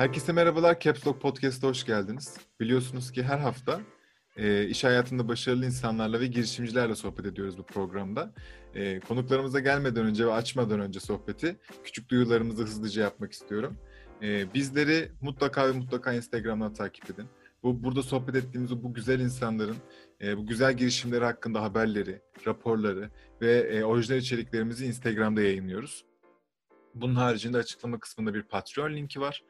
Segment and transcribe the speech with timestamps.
[0.00, 0.80] Herkese merhabalar.
[0.80, 2.36] Caps Lock Podcast'a hoş geldiniz.
[2.60, 3.80] Biliyorsunuz ki her hafta
[4.36, 8.34] e, iş hayatında başarılı insanlarla ve girişimcilerle sohbet ediyoruz bu programda.
[8.74, 13.76] E, konuklarımıza gelmeden önce ve açmadan önce sohbeti küçük duyularımızı hızlıca yapmak istiyorum.
[14.22, 17.26] E, bizleri mutlaka ve mutlaka Instagram'dan takip edin.
[17.62, 19.76] Bu burada sohbet ettiğimiz bu güzel insanların
[20.22, 26.04] e, bu güzel girişimleri hakkında haberleri, raporları ve e, orijinal içeriklerimizi Instagram'da yayınlıyoruz.
[26.94, 29.44] Bunun haricinde açıklama kısmında bir Patreon linki var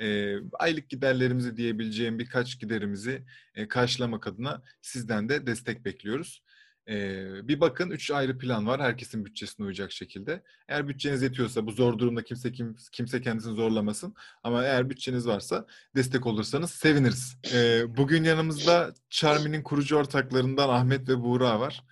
[0.00, 6.42] e, aylık giderlerimizi diyebileceğim birkaç giderimizi e, karşılamak adına sizden de destek bekliyoruz.
[6.88, 10.42] E, bir bakın üç ayrı plan var herkesin bütçesine uyacak şekilde.
[10.68, 14.14] Eğer bütçeniz yetiyorsa bu zor durumda kimse kim, kimse kendisini zorlamasın.
[14.42, 17.36] Ama eğer bütçeniz varsa destek olursanız seviniriz.
[17.54, 21.84] E, bugün yanımızda Charmy'nin kurucu ortaklarından Ahmet ve Buğra var.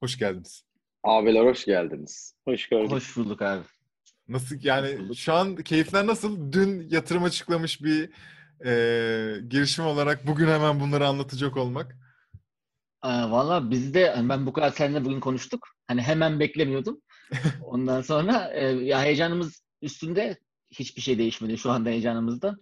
[0.00, 0.64] Hoş geldiniz.
[1.04, 2.34] Abiler hoş geldiniz.
[2.44, 2.90] Hoş gördük.
[2.90, 3.62] Hoş bulduk abi.
[4.28, 6.52] Nasıl yani şu an keyifler nasıl?
[6.52, 8.10] Dün yatırım açıklamış bir
[8.64, 8.70] e,
[9.48, 11.96] girişim olarak bugün hemen bunları anlatacak olmak.
[13.04, 15.68] Valla biz de hani ben bu kadar seninle bugün konuştuk.
[15.86, 17.00] Hani hemen beklemiyordum.
[17.62, 20.38] Ondan sonra e, ya heyecanımız üstünde
[20.70, 22.56] hiçbir şey değişmedi şu anda heyecanımızda.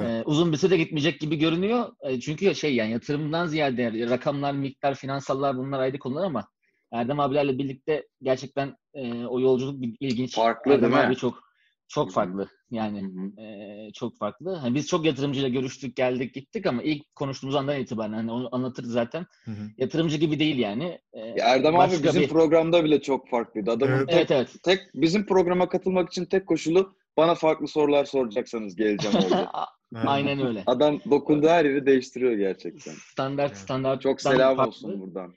[0.00, 1.92] E, uzun bir süre gitmeyecek gibi görünüyor.
[2.00, 6.48] E, çünkü şey yani yatırımdan ziyade rakamlar, miktar, finansallar bunlar ayrı konular ama
[6.96, 10.34] Erdem abilerle birlikte gerçekten e, o yolculuk bir ilginç.
[10.34, 11.06] Farklı Erdem değil mi?
[11.08, 11.46] abi çok
[11.88, 12.48] çok farklı.
[12.70, 12.98] Yani
[13.42, 14.54] e, çok farklı.
[14.54, 18.90] Hani biz çok yatırımcıyla görüştük, geldik, gittik ama ilk konuştuğumuz andan itibaren hani onu anlatırız
[18.90, 19.26] zaten.
[19.44, 19.70] Hı hı.
[19.78, 20.98] Yatırımcı gibi değil yani.
[21.12, 23.70] E, Erdem abi bizim bir- programda bile çok farklıydı.
[23.70, 24.08] Adamın Evet.
[24.08, 24.56] tek, Evet evet.
[24.62, 29.48] tek bizim programa katılmak için tek koşulu bana farklı sorular soracaksanız geleceğim oldu.
[29.94, 30.62] Aynen öyle.
[30.66, 32.94] Adam dokunduğu her yeri değiştiriyor gerçekten.
[33.12, 34.02] Standart standart.
[34.02, 35.34] Çok selam olsun buradan.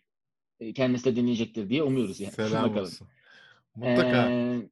[0.76, 2.34] Kendisi de dinleyecektir diye umuyoruz yani.
[2.34, 2.84] Selam Bakalım.
[2.84, 3.08] olsun.
[3.76, 4.30] Mutlaka.
[4.30, 4.70] Ee,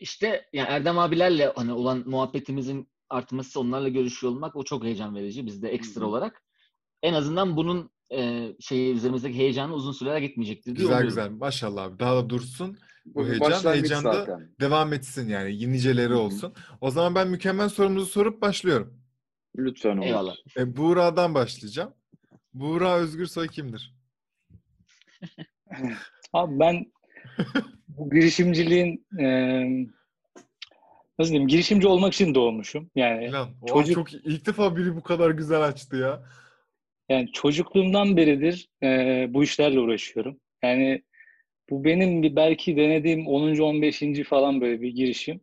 [0.00, 5.46] işte yani Erdem abilerle hani olan muhabbetimizin artması, onlarla görüşüyor olmak o çok heyecan verici
[5.46, 6.42] bizde ekstra olarak.
[7.02, 11.08] En azından bunun e, şeyi üzerimizdeki heyecanı uzun süreler gitmeyecektir diye güzel umuyorum.
[11.08, 11.30] güzel.
[11.30, 11.98] Maşallah abi.
[11.98, 12.78] Daha da dursun.
[13.06, 14.50] Bu heyecan başlangıç heyecanda zaten.
[14.60, 15.72] devam etsin yani.
[15.72, 16.52] Niceleri olsun.
[16.80, 19.00] O zaman ben mükemmel sorumuzu sorup başlıyorum.
[19.56, 20.06] Lütfen olur.
[20.06, 20.34] Eyvallah.
[20.56, 21.94] E, Buğra'dan başlayacağım.
[22.54, 23.99] Buğra Özgürsoy kimdir?
[26.32, 26.86] Abi ben
[27.88, 29.86] bu girişimciliğin eee
[31.18, 32.90] nasıl diyeyim girişimci olmak için doğmuşum.
[32.94, 33.30] Yani.
[33.36, 36.22] Oha, Çocuk- çok ilk defa biri bu kadar güzel açtı ya.
[37.08, 40.40] yani çocukluğumdan beridir eee, bu işlerle uğraşıyorum.
[40.62, 41.02] Yani
[41.70, 43.58] bu benim bir belki denediğim 10.
[43.60, 44.24] 15.
[44.24, 45.40] falan böyle bir girişim.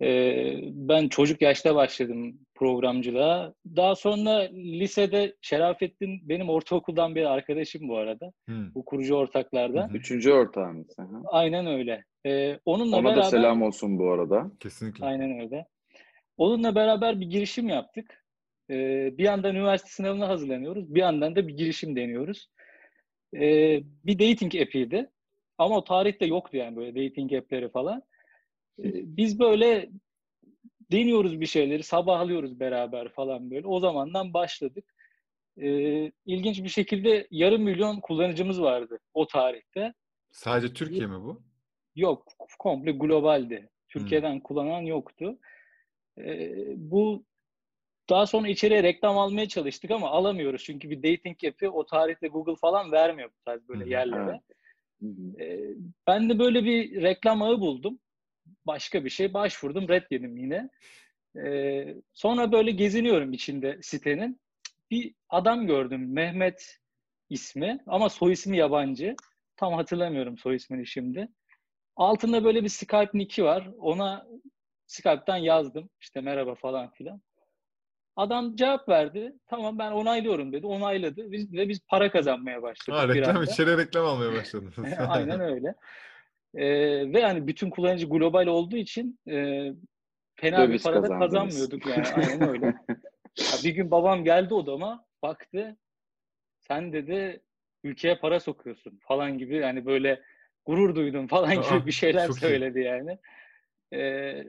[0.00, 3.54] Eee, ben çocuk yaşta başladım programcılığa.
[3.76, 8.32] Daha sonra lisede Şerafettin benim ortaokuldan beri arkadaşım bu arada.
[8.48, 8.70] Hı.
[8.74, 9.88] Bu kurucu ortaklardan.
[9.88, 9.96] Hı hı.
[9.96, 10.98] Üçüncü ortağımız.
[10.98, 11.22] Aha.
[11.26, 12.04] Aynen öyle.
[12.26, 14.50] Ee, onunla Ona beraber da selam olsun bu arada.
[14.60, 15.06] Kesinlikle.
[15.06, 15.66] aynen öyle.
[16.36, 18.24] Onunla beraber bir girişim yaptık.
[18.70, 20.94] Ee, bir yandan üniversite sınavına hazırlanıyoruz.
[20.94, 22.48] Bir yandan da bir girişim deniyoruz.
[23.34, 25.10] Ee, bir dating app'iydi.
[25.58, 28.02] Ama o tarihte yoktu yani böyle dating app'leri falan.
[28.78, 29.90] Ee, biz böyle
[30.92, 33.66] deniyoruz bir şeyleri, sabahlıyoruz beraber falan böyle.
[33.66, 34.94] O zamandan başladık.
[35.60, 39.94] Ee, ilginç bir şekilde yarım milyon kullanıcımız vardı o tarihte.
[40.30, 41.42] Sadece Türkiye mi bu?
[41.94, 42.26] Yok,
[42.58, 43.68] komple globaldi.
[43.88, 45.38] Türkiye'den kullanan yoktu.
[46.18, 47.24] Ee, bu
[48.10, 50.64] daha sonra içeriye reklam almaya çalıştık ama alamıyoruz.
[50.64, 54.30] Çünkü bir dating app'i o tarihte Google falan vermiyor bu tarz böyle yerlere.
[54.30, 54.42] Evet.
[55.02, 55.42] Hı.
[55.42, 55.74] Ee,
[56.06, 57.98] ben de böyle bir reklam ağı buldum.
[58.66, 60.70] Başka bir şey başvurdum, red yedim yine.
[61.44, 64.40] Ee, sonra böyle geziniyorum içinde sitenin.
[64.90, 66.78] Bir adam gördüm, Mehmet
[67.30, 69.14] ismi ama soy ismi yabancı.
[69.56, 71.28] Tam hatırlamıyorum soy ismini şimdi.
[71.96, 73.70] Altında böyle bir Skype nick'i var.
[73.78, 74.26] Ona
[74.86, 75.90] Skype'tan yazdım.
[76.00, 77.22] İşte merhaba falan filan.
[78.16, 79.32] Adam cevap verdi.
[79.46, 80.66] Tamam ben onaylıyorum dedi.
[80.66, 81.32] Onayladı.
[81.32, 84.74] Biz, ve biz para kazanmaya başladık Ha, reklam içeri reklam almaya başladınız.
[85.08, 85.74] Aynen öyle.
[86.54, 89.34] Ee, ve yani bütün kullanıcı global olduğu için e,
[90.34, 91.32] fena bir Döviz para da kazandınız.
[91.32, 92.06] kazanmıyorduk yani.
[92.14, 92.66] Aynen öyle.
[93.38, 95.76] Ya bir gün babam geldi odama baktı.
[96.58, 97.42] Sen dedi
[97.84, 100.22] ülkeye para sokuyorsun falan gibi yani böyle
[100.64, 102.40] gurur duydum falan gibi bir şeyler çok iyi.
[102.40, 103.18] söyledi yani.
[103.92, 104.44] Ee,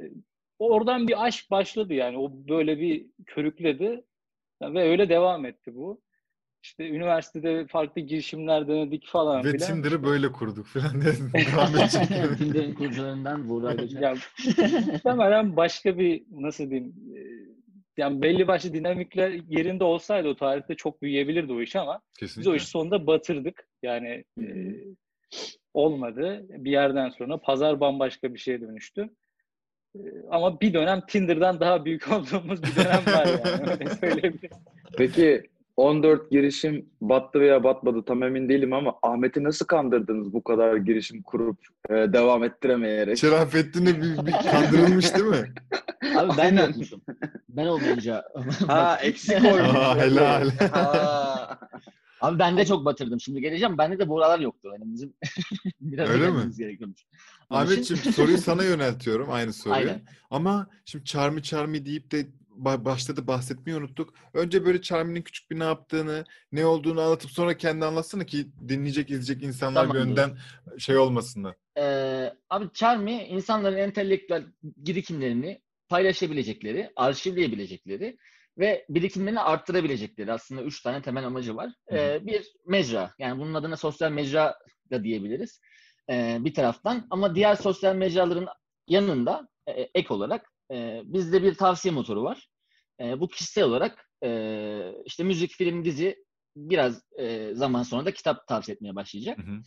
[0.60, 2.18] oradan bir aşk başladı yani.
[2.18, 4.04] O böyle bir körükledi
[4.62, 6.02] ve öyle devam etti bu.
[6.68, 9.68] İşte üniversitede farklı girişimler denedik falan Ve filan.
[9.68, 10.92] Tinder'ı böyle kurduk falan.
[12.38, 14.18] Tinder'in kurucularından Buğra Göçer.
[14.88, 17.20] muhtemelen başka bir nasıl diyeyim e,
[17.98, 22.52] yani belli başlı dinamikler yerinde olsaydı o tarihte çok büyüyebilirdi o iş ama biz Kesinlikle.
[22.52, 23.68] o işi sonunda batırdık.
[23.84, 24.46] Yani e,
[25.74, 26.46] olmadı.
[26.50, 29.10] Bir yerden sonra pazar bambaşka bir şeye dönüştü.
[30.30, 33.72] ama bir dönem Tinder'dan daha büyük olduğumuz bir dönem var yani.
[33.72, 34.58] Öyle söyleyebilirim.
[34.98, 35.44] Peki
[35.78, 41.24] 14 girişim battı veya batmadı tam emin değilim ama Ahmet'i nasıl kandırdınız bu kadar girişim
[41.24, 41.58] kurup
[41.90, 43.18] e, devam ettiremeyerek?
[43.18, 45.54] Şerafettin'e bir, bir kandırılmış değil mi?
[46.16, 46.68] Abi ben Aynen.
[46.68, 47.02] yokmuşum.
[47.50, 48.24] Ben olmayınca.
[48.68, 49.76] Ha eksik oymuş.
[49.76, 50.50] Aa, helal.
[50.72, 51.60] Ha.
[52.22, 53.20] Abi ben de çok batırdım.
[53.22, 53.78] Şimdi geleceğim.
[53.78, 54.70] Bende de buralar yoktu.
[54.74, 55.14] Yani bizim
[55.82, 56.24] biraz Öyle mi?
[56.26, 57.06] öğrenmemiz gerekiyormuş.
[57.50, 59.76] Ahmetciğim soruyu sana yöneltiyorum aynı soruyu.
[59.76, 60.02] Aynen.
[60.30, 62.28] Ama şimdi Charmy Charmy deyip de
[62.58, 64.14] başta da bahsetmeyi unuttuk.
[64.34, 69.10] Önce böyle Charmy'nin küçük bir ne yaptığını, ne olduğunu anlatıp sonra kendi anlatsana ki dinleyecek,
[69.10, 70.12] izleyecek insanlar bir Tamamdır.
[70.12, 70.38] önden
[70.78, 71.56] şey olmasınlar.
[71.78, 78.18] Ee, abi Charmy insanların entelektüel birikimlerini paylaşabilecekleri, arşivleyebilecekleri
[78.58, 81.74] ve birikimlerini arttırabilecekleri aslında üç tane temel amacı var.
[81.92, 84.56] Ee, bir mecra, yani bunun adına sosyal mecra
[84.92, 85.62] da diyebiliriz
[86.10, 87.08] ee, bir taraftan.
[87.10, 88.48] Ama diğer sosyal mecraların
[88.88, 92.50] yanında e, ek olarak e, bizde bir tavsiye motoru var.
[93.02, 96.16] E, bu kişisel olarak e, işte müzik, film, dizi
[96.56, 99.38] biraz e, zaman sonra da kitap tavsiye etmeye başlayacak.
[99.38, 99.62] Hı hı.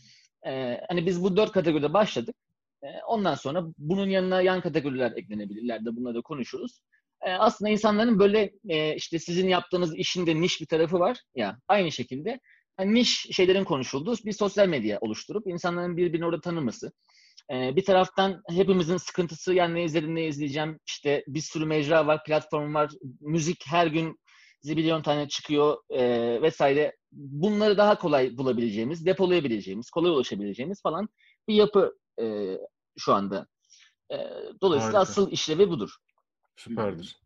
[0.45, 2.35] Ee, hani biz bu dört kategoride başladık.
[2.83, 6.81] Ee, ondan sonra bunun yanına yan kategoriler eklenebilirler de bunları da konuşuruz.
[7.21, 11.57] Ee, aslında insanların böyle e, işte sizin yaptığınız işin de niş bir tarafı var ya
[11.67, 12.39] aynı şekilde
[12.77, 16.91] hani niş şeylerin konuşulduğu bir sosyal medya oluşturup insanların birbirini orada tanıması.
[17.51, 22.23] Ee, bir taraftan hepimizin sıkıntısı yani ne izledim ne izleyeceğim işte bir sürü mecra var
[22.23, 24.19] platform var müzik her gün
[24.61, 31.09] zibilyon tane çıkıyor e, vesaire bunları daha kolay bulabileceğimiz, depolayabileceğimiz, kolay ulaşabileceğimiz falan
[31.47, 32.57] bir yapı e,
[32.97, 33.47] şu anda.
[34.11, 34.17] E,
[34.61, 35.11] dolayısıyla Harika.
[35.11, 35.95] asıl işlevi budur.
[36.55, 37.21] Süperdir.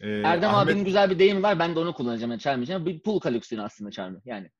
[0.00, 1.58] Ee, Erdem Ahmet- abinin güzel bir deyimi var.
[1.58, 2.30] Ben de onu kullanacağım.
[2.30, 2.86] Yani çağırmayacağım.
[2.86, 4.20] Bir pool koleksiyonu aslında çağırma.
[4.24, 4.50] Yani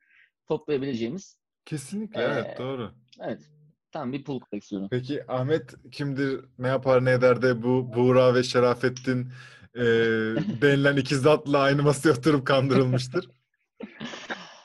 [0.49, 1.39] toplayabileceğimiz.
[1.65, 2.95] Kesinlikle Ee, evet doğru.
[3.21, 3.51] Evet.
[3.95, 4.89] Tamam bir pool koleksiyonu.
[4.91, 9.29] Peki Ahmet kimdir, ne yapar, ne eder de bu Buğra ve Şerafettin
[9.75, 9.83] e,
[10.63, 13.29] denilen iki zatla aynı masaya oturup kandırılmıştır?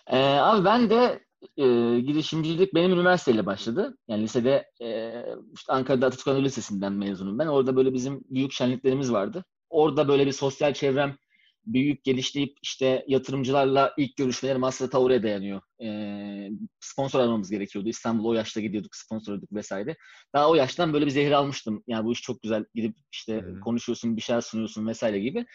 [0.08, 1.26] Ee, abi ben de
[1.58, 1.66] e,
[2.00, 3.98] girişimcilik benim üniversiteyle başladı.
[4.08, 5.24] Yani lisede e,
[5.54, 7.48] işte Ankara'da Atatürk Anadolu Lisesi'nden mezunum ben.
[7.48, 9.46] Orada böyle bizim büyük şenliklerimiz vardı.
[9.70, 11.16] Orada böyle bir sosyal çevrem
[11.66, 15.62] büyük geliştirip işte yatırımcılarla ilk görüşmelerim aslında ta oraya dayanıyor.
[15.84, 17.90] Ee, sponsor almamız gerekiyordu.
[17.90, 19.98] İstanbul'a o yaşta gidiyorduk, sponsor ediyorduk vesaire.
[20.36, 21.84] Daha o yaştan böyle bir zehir almıştım.
[21.88, 22.66] Yani bu iş çok güzel.
[22.76, 23.60] Gidip işte hı.
[23.60, 25.46] konuşuyorsun, bir şeyler sunuyorsun vesaire gibi.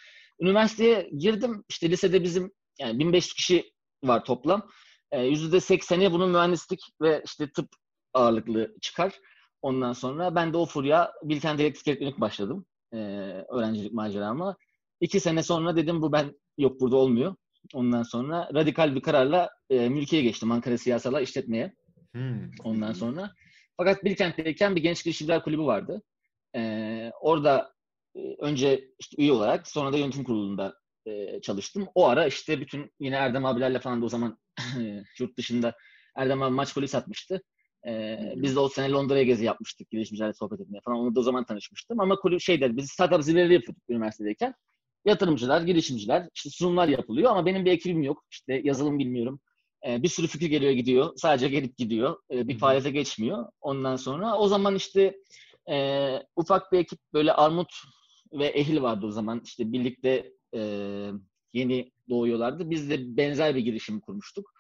[0.40, 1.64] Üniversiteye girdim.
[1.68, 3.72] İşte lisede bizim yani 1500 kişi
[4.04, 4.68] var toplam.
[5.12, 7.68] Ee, %80'i bunun mühendislik ve işte tıp
[8.14, 9.12] ağırlıklı çıkar.
[9.62, 12.66] Ondan sonra ben de o furya Bilkent Elektrik Elektronik başladım.
[12.92, 12.96] Ee,
[13.48, 14.56] öğrencilik macerama.
[15.00, 17.36] İki sene sonra dedim bu ben yok burada olmuyor.
[17.74, 21.74] Ondan sonra radikal bir kararla e, mülkiye geçtim Ankara Siyasala işletmeye
[22.12, 22.50] Hmm.
[22.64, 23.30] ondan sonra.
[23.76, 26.02] Fakat Bilkent'teyken bir genç girişimciler kulübü vardı.
[26.56, 27.74] Ee, orada
[28.16, 30.74] e, önce işte üye olarak sonra da yönetim kurulunda
[31.06, 31.88] e, çalıştım.
[31.94, 34.38] O ara işte bütün yine Erdem abilerle falan da o zaman
[35.18, 35.74] yurt dışında
[36.16, 37.42] Erdem abi maç polis atmıştı.
[37.86, 40.98] Ee, biz de o sene Londra'ya gezi yapmıştık girişimcilerle sohbet etmeye falan.
[40.98, 42.00] Onu da o zaman tanışmıştım.
[42.00, 44.54] Ama kulüp şeyler biz startup zirveleri yapıyorduk üniversitedeyken.
[45.04, 48.24] Yatırımcılar, girişimciler, işte sunumlar yapılıyor ama benim bir ekibim yok.
[48.30, 49.40] İşte yazılım bilmiyorum.
[49.86, 51.12] Ee, bir sürü fikir geliyor gidiyor.
[51.16, 52.16] Sadece gelip gidiyor.
[52.30, 53.46] Ee, bir faaliyete geçmiyor.
[53.60, 55.16] Ondan sonra o zaman işte
[55.70, 57.72] e, ufak bir ekip böyle Armut
[58.32, 59.40] ve Ehil vardı o zaman.
[59.44, 60.60] İşte birlikte e,
[61.52, 62.70] yeni doğuyorlardı.
[62.70, 64.50] Biz de benzer bir girişim kurmuştuk.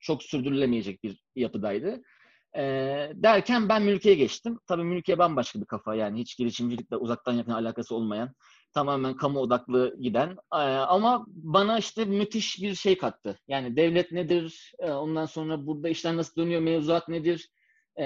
[0.00, 2.02] Çok sürdürülemeyecek bir yapıdaydı.
[2.56, 2.62] E,
[3.14, 4.58] derken ben mülkiye geçtim.
[4.66, 8.34] Tabii mülkiye bambaşka bir kafa yani hiç girişimcilikle uzaktan yakın alakası olmayan
[8.74, 13.38] tamamen kamu odaklı giden Ee, ama bana işte müthiş bir şey kattı.
[13.48, 14.72] Yani devlet nedir?
[14.78, 16.60] Ee, Ondan sonra burada işler nasıl dönüyor?
[16.60, 17.50] Mevzuat nedir?
[18.00, 18.04] Ee,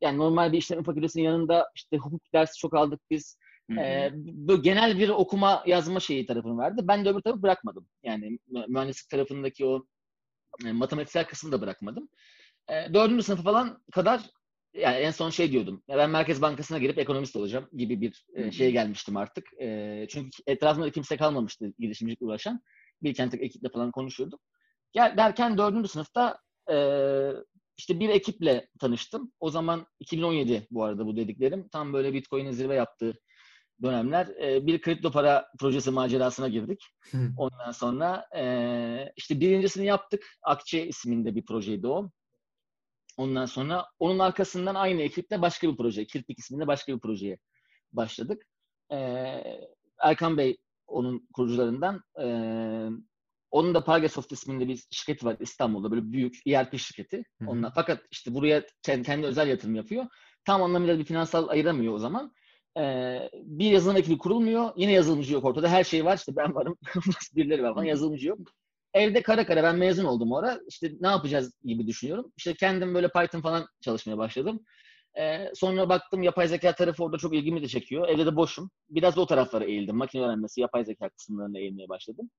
[0.00, 3.38] yani normal bir işletme fakültesinin yanında işte hukuk dersi çok aldık biz.
[3.78, 6.80] Ee, böyle genel bir okuma yazma şeyi tarafını verdi.
[6.84, 7.86] Ben de öbür tarafı bırakmadım.
[8.02, 9.86] Yani mü- mühendislik tarafındaki o
[10.66, 12.08] e, matematiksel kısmı da bırakmadım.
[12.94, 14.20] Dördüncü sınıfa falan kadar
[14.74, 15.82] yani en son şey diyordum.
[15.88, 19.44] Ya ben Merkez Bankası'na girip ekonomist olacağım gibi bir e, şeye gelmiştim artık.
[19.60, 22.60] E, çünkü etrafımda da kimse kalmamıştı girişimcilikle uğraşan.
[23.02, 24.40] Bilkent'teki ekiple falan konuşuyorduk.
[24.92, 26.38] Gel, derken dördüncü sınıfta
[26.70, 26.76] e,
[27.76, 29.32] işte bir ekiple tanıştım.
[29.40, 31.68] O zaman 2017 bu arada bu dediklerim.
[31.68, 33.18] Tam böyle Bitcoin'in zirve yaptığı
[33.82, 34.26] dönemler.
[34.26, 36.84] E, bir kripto para projesi macerasına girdik.
[37.36, 40.26] Ondan sonra e, işte birincisini yaptık.
[40.42, 42.10] Akçe isminde bir projeydi o.
[43.16, 47.38] Ondan sonra onun arkasından aynı ekiple başka bir proje, Kirpik isminde başka bir projeye
[47.92, 48.42] başladık.
[48.92, 48.96] E,
[49.98, 52.00] Erkan Bey onun kurucularından.
[52.20, 52.26] E,
[53.50, 57.16] onun da Pargasoft isminde bir şirketi var İstanbul'da böyle büyük ERP şirketi.
[57.16, 57.50] Hı hı.
[57.50, 60.06] Ondan, fakat işte buraya kendi, kendi özel yatırım yapıyor.
[60.44, 62.32] Tam anlamıyla bir finansal ayıramıyor o zaman.
[62.78, 64.70] Ee, bir yazılım ekibi kurulmuyor.
[64.76, 65.68] Yine yazılımcı yok ortada.
[65.68, 66.16] Her şey var.
[66.16, 66.76] İşte ben varım.
[67.36, 67.84] birileri var falan.
[67.84, 68.38] Yazılımcı yok.
[68.94, 70.60] Evde kara kara ben mezun oldum o ara.
[70.68, 72.32] İşte ne yapacağız gibi düşünüyorum.
[72.36, 74.64] İşte kendim böyle Python falan çalışmaya başladım.
[75.20, 78.08] Ee, sonra baktım yapay zeka tarafı orada çok ilgimi de çekiyor.
[78.08, 78.70] Evde de boşum.
[78.90, 79.96] Biraz da o taraflara eğildim.
[79.96, 82.30] Makine öğrenmesi, yapay zeka kısımlarına eğilmeye başladım.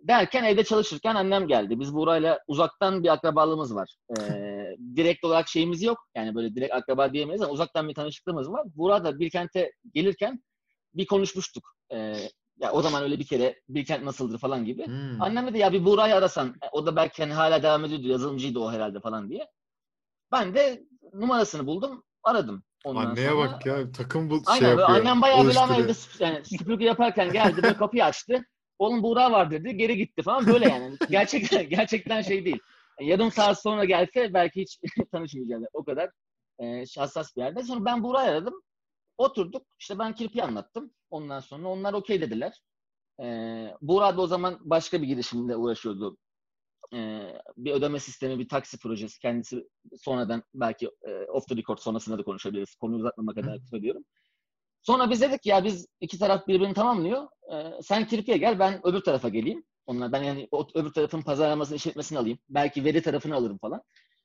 [0.00, 1.80] Derken evde çalışırken annem geldi.
[1.80, 3.96] Biz Buğra'yla uzaktan bir akrabalığımız var.
[4.18, 5.98] Ee, direkt olarak şeyimiz yok.
[6.16, 8.66] Yani böyle direkt akraba diyemeyiz ama uzaktan bir tanışıklığımız var.
[8.76, 10.42] Buğra da Bilkent'e gelirken
[10.94, 11.64] bir konuşmuştuk.
[11.92, 12.14] Ee,
[12.60, 14.86] ya o zaman öyle bir kere Bilkent nasıldır falan gibi.
[14.86, 15.22] Hmm.
[15.22, 16.54] Annem dedi ya bir Buğra'yı arasan.
[16.72, 18.08] O da belki hani hala devam ediyordu.
[18.08, 19.46] Yazılımcıydı o herhalde falan diye.
[20.32, 20.82] Ben de
[21.14, 22.04] numarasını buldum.
[22.22, 22.62] Aradım.
[22.84, 24.90] Ondan Anneye sonra- bak ya takım bu Aynen şey yapıyor.
[24.90, 28.44] annem bayağı böyle ama evde yani süpürge yaparken geldi böyle kapıyı açtı.
[28.78, 29.76] Oğlum Buğra var dedi.
[29.76, 30.96] Geri gitti falan böyle yani.
[31.10, 32.58] Gerçekten gerçekten şey değil.
[33.00, 34.78] Yani yarım saat sonra gelse belki hiç
[35.12, 35.64] tanışmayacağız.
[35.72, 36.10] O kadar
[36.58, 37.62] e, hassas bir yerde.
[37.62, 38.54] Sonra ben Buğra'yı aradım.
[39.22, 39.66] Oturduk.
[39.78, 40.90] İşte ben kirpi anlattım.
[41.10, 42.62] Ondan sonra onlar okey dediler.
[43.22, 43.26] E,
[43.80, 46.16] Buğra da o zaman başka bir girişimle uğraşıyordu.
[46.94, 46.98] E,
[47.56, 49.18] bir ödeme sistemi, bir taksi projesi.
[49.18, 52.74] Kendisi sonradan belki e, off the record sonrasında da konuşabiliriz.
[52.74, 54.04] Konuyu uzatmamak adına söylüyorum.
[54.82, 57.28] Sonra biz dedik ya biz iki taraf birbirini tamamlıyor.
[57.52, 59.64] Ee, sen kirpiye gel ben öbür tarafa geleyim.
[59.86, 62.38] Onlar ben yani o öbür tarafın pazarlamasını işletmesini alayım.
[62.48, 63.82] Belki veri tarafını alırım falan.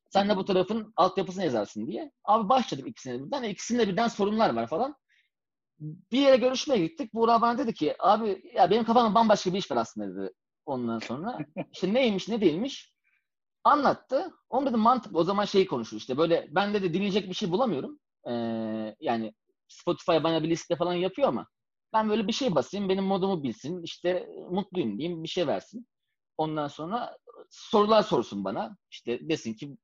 [0.10, 2.12] Sen de bu tarafın altyapısını yazarsın diye.
[2.24, 3.44] Abi başladık ikisine birden.
[3.44, 4.96] İkisinde birden sorunlar var falan.
[6.12, 7.14] Bir yere görüşmeye gittik.
[7.14, 10.34] Buğra bana dedi ki abi ya benim kafamda bambaşka bir iş var aslında dedi.
[10.66, 11.38] Ondan sonra
[11.74, 12.94] işte neymiş ne değilmiş
[13.64, 14.32] anlattı.
[14.50, 15.20] Onu dedim mantıklı.
[15.20, 18.00] O zaman şeyi konuşur işte böyle ben dedi dinleyecek bir şey bulamıyorum.
[18.30, 18.34] Ee,
[19.00, 19.34] yani
[19.68, 21.48] Spotify bana bir liste falan yapıyor ama
[21.94, 25.88] ben böyle bir şey basayım, benim modumu bilsin, işte mutluyum diyeyim, bir şey versin.
[26.38, 27.18] Ondan sonra
[27.50, 28.78] sorular sorsun bana.
[28.92, 29.78] İşte desin ki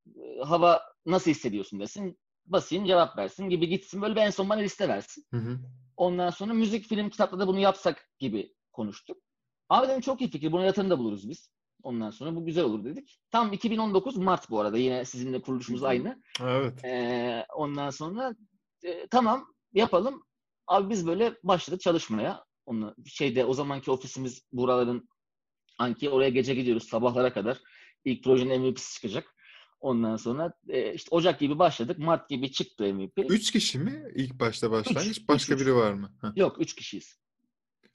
[0.43, 2.20] hava nasıl hissediyorsun desin.
[2.46, 4.01] Basayım cevap versin gibi gitsin.
[4.01, 5.25] Böyle en son bana liste versin.
[5.32, 5.60] Hı hı.
[5.98, 9.17] Ondan sonra müzik, film, kitapta da bunu yapsak gibi konuştuk.
[9.70, 10.51] Abi dedim çok iyi fikir.
[10.51, 11.50] Buna yatırım da buluruz biz.
[11.84, 13.20] Ondan sonra bu güzel olur dedik.
[13.32, 14.77] Tam 2019 Mart bu arada.
[14.77, 16.22] Yine sizinle kuruluşumuz aynı.
[16.41, 16.86] Evet.
[16.86, 18.36] Ee, ondan sonra
[18.84, 20.24] e, tamam yapalım.
[20.67, 22.46] Abi biz böyle başladık çalışmaya.
[22.65, 25.10] Onu şeyde o zamanki ofisimiz buraların
[25.77, 27.57] Anki oraya gece gidiyoruz sabahlara kadar.
[28.05, 29.35] İlk projenin MVP'si çıkacak.
[29.79, 31.97] Ondan sonra e, işte Ocak gibi başladık.
[31.99, 33.19] Mart gibi çıktı MVP.
[33.29, 35.07] Üç kişi mi ilk başta başlangıç?
[35.17, 35.67] Üç, Başka üç, üç.
[35.67, 36.13] biri var mı?
[36.21, 36.27] Heh.
[36.35, 37.19] Yok üç kişiyiz.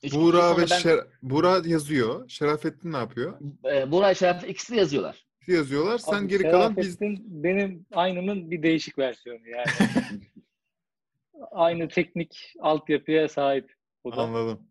[0.03, 0.15] Üç.
[0.15, 0.99] Buğra Sonra ve ben, Şer...
[1.23, 2.29] Buğra yazıyor.
[2.29, 3.41] Şerafettin ne yapıyor?
[3.65, 5.27] e, Buğra Şeref ikisi de yazıyorlar.
[5.47, 5.99] Yazıyorlar.
[5.99, 9.67] Sen Abi, geri kalan biz Şerafettin benim aynımın bir değişik versiyonu yani.
[11.51, 14.17] Aynı teknik altyapıya sahip bu da.
[14.17, 14.69] anladım.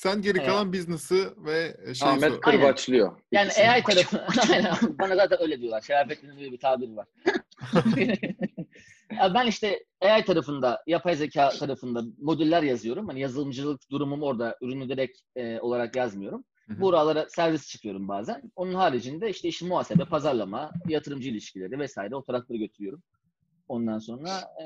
[0.00, 0.48] Sen geri Evet.
[0.48, 3.20] kalan business'ı ve şey Ahmet sor- kırbaçlıyor.
[3.32, 3.70] Yani İkisini.
[3.70, 4.74] AI tarafı Aynen.
[4.98, 5.80] bana zaten öyle diyorlar.
[5.82, 7.06] Şerafettin'in öyle bir tabiri var.
[9.18, 13.08] ya ben işte AI tarafında, yapay zeka tarafında modüller yazıyorum.
[13.08, 14.56] Hani yazılımcılık durumum orada.
[14.60, 16.44] Ürünü direkt e, olarak yazmıyorum.
[16.68, 16.80] Hı.
[16.80, 18.52] Buralara servis çıkıyorum bazen.
[18.56, 23.02] Onun haricinde işte işin muhasebe, pazarlama, yatırımcı ilişkileri vesaire o tarafları götürüyorum.
[23.68, 24.64] Ondan sonra e,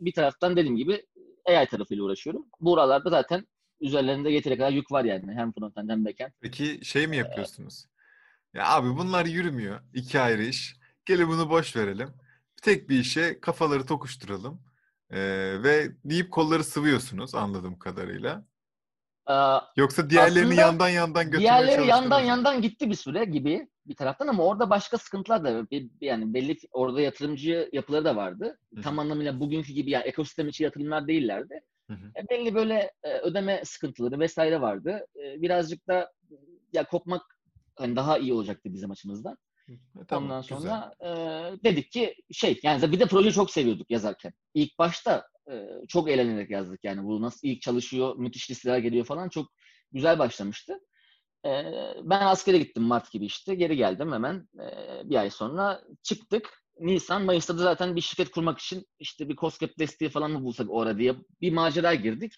[0.00, 1.06] bir taraftan dediğim gibi
[1.46, 2.46] AI tarafıyla uğraşıyorum.
[2.60, 3.46] Buralarda zaten
[3.80, 5.32] üzerlerinde yeteri kadar yük var yani.
[5.34, 6.30] Hem frontend hem backend.
[6.40, 7.86] Peki şey mi yapıyorsunuz?
[8.54, 9.80] Ya abi bunlar yürümüyor.
[9.94, 10.76] İki ayrı iş.
[11.06, 12.08] Gelin bunu boş verelim.
[12.62, 14.62] Tek bir işe kafaları tokuşturalım.
[15.10, 15.18] Ee,
[15.62, 18.44] ve deyip kolları sıvıyorsunuz anladığım kadarıyla.
[19.26, 23.94] Aa, Yoksa diğerlerini Aslında yandan yandan götürmeye Diğerleri yandan yandan gitti bir süre gibi bir
[23.96, 25.70] taraftan ama orada başka sıkıntılar da.
[25.70, 28.58] Bir- yani belli orada yatırımcı yapıları da vardı.
[28.76, 28.82] Hı.
[28.82, 31.60] Tam anlamıyla bugünkü gibi yani ekosistem içi yatırımlar değillerdi.
[31.90, 32.12] Hı hı.
[32.16, 35.06] E, belli böyle e, ödeme sıkıntıları vesaire vardı.
[35.16, 36.12] E, birazcık da
[36.72, 37.22] ya kopmak
[37.76, 39.36] hani daha iyi olacaktı bizim açımızdan.
[39.68, 40.56] E, tamam, Ondan güzel.
[40.56, 41.08] sonra e,
[41.64, 44.32] dedik ki şey yani bir de projeyi çok seviyorduk yazarken.
[44.54, 49.28] İlk başta e, çok eğlenerek yazdık yani bu nasıl ilk çalışıyor, müthiş listeler geliyor falan
[49.28, 49.52] çok
[49.92, 50.80] güzel başlamıştı.
[51.46, 51.50] E,
[52.02, 54.66] ben askere gittim Mart gibi işte geri geldim hemen e,
[55.10, 56.59] bir ay sonra çıktık.
[56.80, 60.70] Nisan, Mayıs'ta da zaten bir şirket kurmak için işte bir COSGAP desteği falan mı bulsak
[60.70, 62.32] o ara diye bir macera girdik.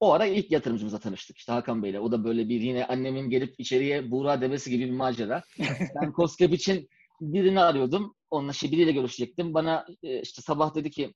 [0.00, 1.98] O ara ilk yatırımcımızla tanıştık işte Hakan Bey'le.
[1.98, 5.42] O da böyle bir yine annemin gelip içeriye Buğra demesi gibi bir macera.
[6.02, 6.88] Ben COSGAP için
[7.20, 8.14] birini arıyordum.
[8.30, 9.54] Onunla şey biriyle görüşecektim.
[9.54, 11.14] Bana e, işte sabah dedi ki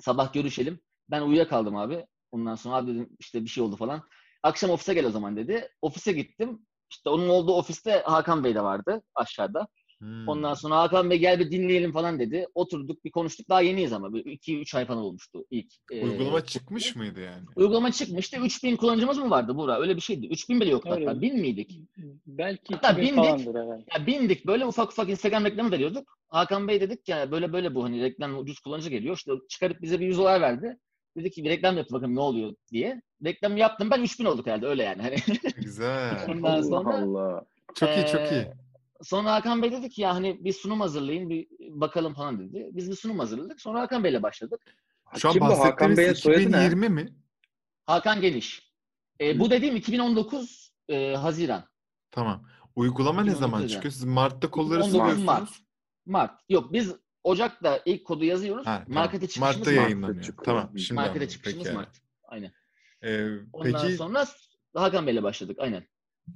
[0.00, 0.80] sabah görüşelim.
[1.10, 2.06] Ben uyuyakaldım abi.
[2.32, 4.02] Ondan sonra abi dedim işte bir şey oldu falan.
[4.42, 5.68] Akşam ofise gel o zaman dedi.
[5.82, 6.66] Ofise gittim.
[6.90, 9.68] İşte onun olduğu ofiste Hakan Bey de vardı aşağıda.
[9.98, 10.28] Hmm.
[10.28, 12.46] Ondan sonra Hakan Bey gel bir dinleyelim falan dedi.
[12.54, 13.48] Oturduk bir konuştuk.
[13.48, 14.08] Daha yeniyiz ama.
[14.08, 15.72] 2-3 ay falan olmuştu ilk.
[15.92, 17.44] e, Uygulama çıkmış mıydı yani?
[17.56, 18.36] Uygulama çıkmıştı.
[18.36, 19.80] 3000 kullanıcımız mı vardı Buğra?
[19.80, 20.26] Öyle bir şeydi.
[20.26, 21.06] 3000 bile yoktu Öyle.
[21.06, 21.22] hatta.
[21.22, 21.80] 1000 miydik?
[22.26, 23.46] Belki Hatta 2000 bindik.
[23.94, 26.18] Ya bindik böyle ufak ufak Instagram reklamı veriyorduk.
[26.28, 29.16] Hakan Bey dedik ya böyle böyle bu hani reklam ucuz kullanıcı geliyor.
[29.16, 30.76] İşte çıkarıp bize bir 100 dolar verdi.
[31.16, 33.02] Dedi ki bir reklam yaptı bakın ne oluyor diye.
[33.24, 35.02] Reklamı yaptım ben 3000 olduk herhalde öyle yani.
[35.02, 35.16] Hani
[35.56, 36.24] Güzel.
[36.28, 37.44] ondan Allah sonra Allah.
[37.74, 38.46] Çok iyi çok iyi.
[39.02, 42.68] Sonra Hakan Bey dedi ki ya hani bir sunum hazırlayın bir bakalım falan dedi.
[42.72, 43.60] Biz bir sunum hazırladık.
[43.60, 44.60] Sonra Hakan Bey'le başladık.
[45.16, 45.46] Şu an Kim bu?
[45.46, 46.46] Hakan bahsettiğiniz Bey'in soyadı ne?
[46.46, 47.14] 2020 mi?
[47.86, 48.72] Hakan Geliş.
[49.20, 51.64] Ee, bu dediğim 2019 e, Haziran.
[52.10, 52.48] Tamam.
[52.76, 53.68] Uygulama ne 2019 zaman Haziran.
[53.74, 53.92] çıkıyor?
[53.92, 55.26] Siz Mart'ta kolları 2019 sıvıyorsunuz.
[55.26, 55.50] Mart.
[56.06, 56.40] Mart.
[56.48, 58.66] Yok biz Ocak'ta ilk kodu yazıyoruz.
[58.66, 59.02] Ha, tamam.
[59.02, 59.82] Markete çıkışımız Mart'ta Mart.
[59.82, 60.24] yayınlanıyor.
[60.24, 60.44] çıkıyor.
[60.44, 60.78] Tamam.
[60.78, 61.28] Şimdi Markete anladım.
[61.28, 61.76] çıkışımız Peki.
[61.76, 62.00] Mart.
[62.24, 62.52] Aynen.
[63.02, 64.26] Ee, Ondan peki sonra
[64.74, 65.56] Hakan Bey'le başladık.
[65.60, 65.86] Aynen.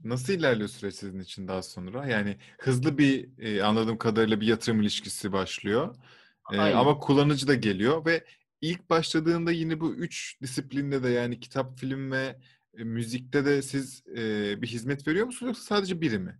[0.04, 2.06] Nasıl ilerliyor süreç sizin için daha sonra?
[2.06, 5.94] Yani hızlı bir e, anladığım kadarıyla bir yatırım ilişkisi başlıyor.
[6.44, 6.76] Aynen.
[6.76, 8.24] ama kullanıcı da geliyor ve
[8.60, 12.36] ilk başladığında yine bu üç disiplinde de yani kitap, film ve
[12.78, 16.38] e, müzikte de siz e, bir hizmet veriyor musunuz yoksa sadece biri mi?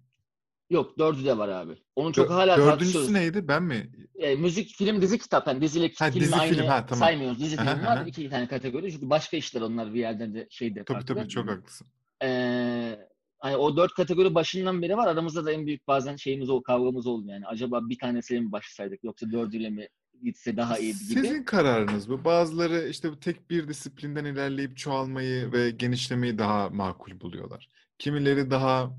[0.71, 1.73] Yok dördü de var abi.
[1.97, 3.11] Onu çok Dö- hala Dördüncüsü tartışıyoruz.
[3.11, 3.49] neydi?
[3.49, 3.91] Ben mi?
[4.15, 5.47] E, müzik, film, dizi, kitap.
[5.47, 6.67] Yani diziyle Ha, filmi dizi, aynı film.
[6.67, 6.99] Ha, tamam.
[7.01, 7.41] saymıyoruz.
[7.41, 7.97] Dizi, Aha, film var.
[7.97, 8.05] aha.
[8.05, 8.93] iki tane kategori.
[8.93, 11.15] Çünkü başka işler onlar bir yerden de şeyde Tabii farklı.
[11.15, 11.87] tabii çok haklısın.
[12.23, 12.99] Ee,
[13.41, 15.09] hani o dört kategori başından beri var.
[15.09, 17.47] Aramızda da en büyük bazen şeyimiz o kavgamız oldu yani.
[17.47, 19.89] Acaba bir tanesiyle mi başlasaydık yoksa dördüyle mi
[20.23, 21.05] gitse daha iyi gibi.
[21.05, 22.25] Sizin kararınız bu.
[22.25, 27.69] Bazıları işte bu tek bir disiplinden ilerleyip çoğalmayı ve genişlemeyi daha makul buluyorlar.
[27.99, 28.91] Kimileri daha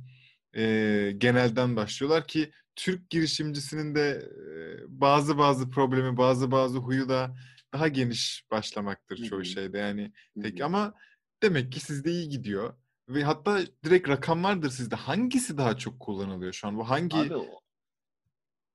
[0.56, 4.54] e, genelden başlıyorlar ki Türk girişimcisinin de e,
[4.88, 7.36] bazı bazı problemi, bazı bazı huyu da
[7.74, 9.78] daha geniş başlamaktır çoğu şeyde.
[9.78, 10.94] Yani tek ama
[11.44, 12.74] demek ki sizde iyi gidiyor.
[13.14, 14.96] Ve hatta direkt rakam vardır sizde.
[14.96, 16.78] Hangisi daha çok kullanılıyor şu an?
[16.78, 17.46] Bu hangi Abi o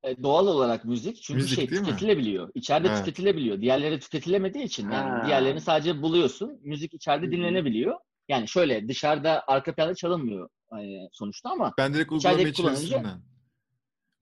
[0.04, 1.86] e, doğal olarak müzik çünkü Müzik şey değil mi?
[1.86, 2.50] tüketilebiliyor.
[2.54, 2.98] İçeride Evet.
[2.98, 3.60] tüketilebiliyor.
[3.60, 5.22] Diğerleri tüketilemediği için yani Ha.
[5.26, 6.58] diğerlerini sadece buluyorsun.
[6.62, 7.96] Müzik içeride dinlenebiliyor.
[8.28, 13.22] Yani şöyle dışarıda arka planda çalınmıyor e, sonuçta ama Ben direkt uygulama içerisinden.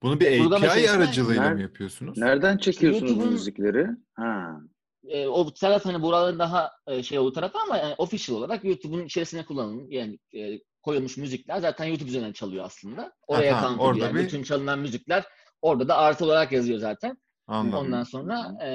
[0.03, 2.17] Bunu bir Uygulama API aracılığıyla mı yapıyorsunuz?
[2.17, 3.87] Nereden çekiyorsunuz YouTube'un- müzikleri?
[4.13, 4.61] Ha.
[5.09, 9.05] E, o taraf hani buraların daha e, şey olduğu taraf ama yani official olarak YouTube'un
[9.05, 13.11] içerisine kullanılan yani e, koyulmuş müzikler zaten YouTube üzerinden çalıyor aslında.
[13.27, 13.79] Oraya ediyor.
[13.79, 15.23] orada Yani bir- Bütün çalınan müzikler
[15.61, 17.17] orada da artı olarak yazıyor zaten.
[17.47, 17.79] Anladım.
[17.79, 18.69] Ondan sonra e,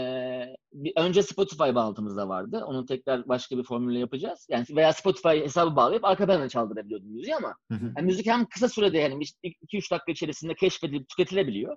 [0.73, 2.65] bir, önce Spotify bağlantımız da vardı.
[2.67, 4.47] Onu tekrar başka bir formülle yapacağız.
[4.51, 7.93] Yani veya Spotify hesabı bağlayıp arka planda çaldırabiliyordum müziği ama Hı hı.
[7.97, 11.77] yani müzik hem kısa sürede yani 2-3 dakika içerisinde keşfedilip tüketilebiliyor.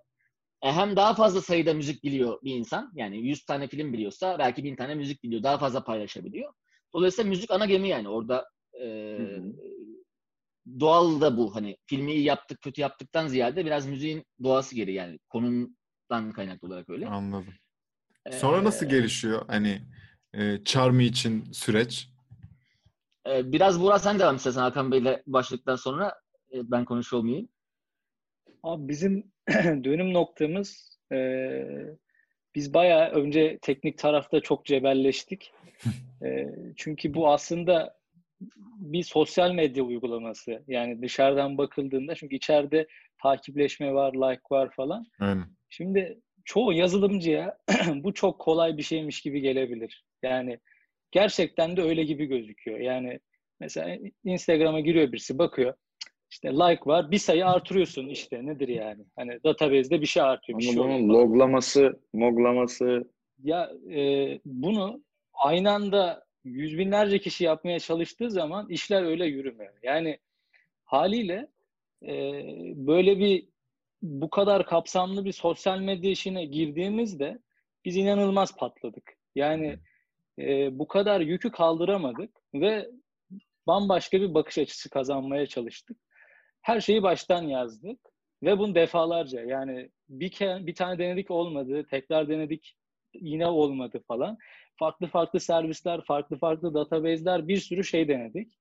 [0.64, 2.92] E, hem daha fazla sayıda müzik biliyor bir insan.
[2.96, 5.44] Yani 100 tane film biliyorsa belki 1000 tane müzik biliyor.
[5.44, 6.54] Daha fazla paylaşabiliyor.
[6.94, 8.10] Dolayısıyla müzik ana gemi yani.
[8.10, 8.46] Orada
[8.82, 8.86] e,
[9.18, 9.54] hı.
[10.80, 11.56] doğal da bu.
[11.56, 15.20] Hani filmi iyi yaptık, kötü yaptıktan ziyade biraz müziğin doğası geri yani.
[15.30, 17.08] Konumdan kaynaklı olarak öyle.
[17.08, 17.54] Anladım.
[18.32, 19.82] Sonra nasıl E, gelişiyor hani
[20.34, 22.10] e, Charmy için süreç?
[23.28, 26.16] e, biraz Burak sen devam istersen Hakan Bey'le başladıktan sonra
[26.54, 27.50] e, ben konuşuyor olmayayım.
[28.64, 29.33] Abi bizim
[29.84, 31.18] dönüm noktamız e,
[32.56, 35.52] biz bayağı önce teknik tarafta çok cebelleştik.
[36.24, 37.98] E, çünkü bu aslında
[38.78, 40.64] bir sosyal medya uygulaması.
[40.68, 42.88] Yani dışarıdan bakıldığında çünkü içeride
[43.24, 45.06] takipleşme var, like var falan.
[45.20, 45.46] Aynen.
[45.70, 47.58] Şimdi çoğu yazılımcıya
[47.96, 50.06] bu çok kolay bir şeymiş gibi gelebilir.
[50.24, 50.60] Yani
[51.12, 52.80] gerçekten de öyle gibi gözüküyor.
[52.80, 53.20] Yani
[53.60, 55.74] mesela Instagram'a giriyor birisi bakıyor.
[56.34, 57.12] İşte like var.
[57.12, 58.46] Bir sayı artırıyorsun işte.
[58.46, 59.06] Nedir yani?
[59.16, 60.60] Hani database'de bir şey artıyor.
[60.60, 63.10] Bir Ama şey bunun loglaması, moglaması
[63.44, 69.74] Ya e, bunu aynı anda yüz binlerce kişi yapmaya çalıştığı zaman işler öyle yürümüyor.
[69.84, 70.20] Yani
[70.84, 71.48] haliyle
[72.04, 72.14] e,
[72.76, 73.48] böyle bir
[74.02, 77.40] bu kadar kapsamlı bir sosyal medya işine girdiğimizde
[77.86, 79.14] biz inanılmaz patladık.
[79.36, 79.80] Yani
[80.40, 82.90] e, bu kadar yükü kaldıramadık ve
[83.68, 85.98] bambaşka bir bakış açısı kazanmaya çalıştık.
[86.64, 88.00] Her şeyi baştan yazdık
[88.44, 92.76] ve bunu defalarca yani bir ke- bir tane denedik olmadı, tekrar denedik
[93.14, 94.38] yine olmadı falan.
[94.80, 98.54] Farklı farklı servisler, farklı farklı database'ler bir sürü şey denedik.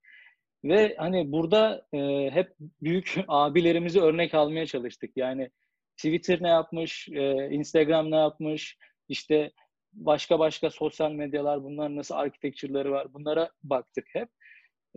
[0.63, 5.11] Ve hani burada e, hep büyük abilerimizi örnek almaya çalıştık.
[5.17, 5.49] Yani
[5.97, 8.77] Twitter ne yapmış, e, Instagram ne yapmış,
[9.09, 9.51] işte
[9.93, 14.29] başka başka sosyal medyalar, bunlar nasıl architecture'ları var, bunlara baktık hep.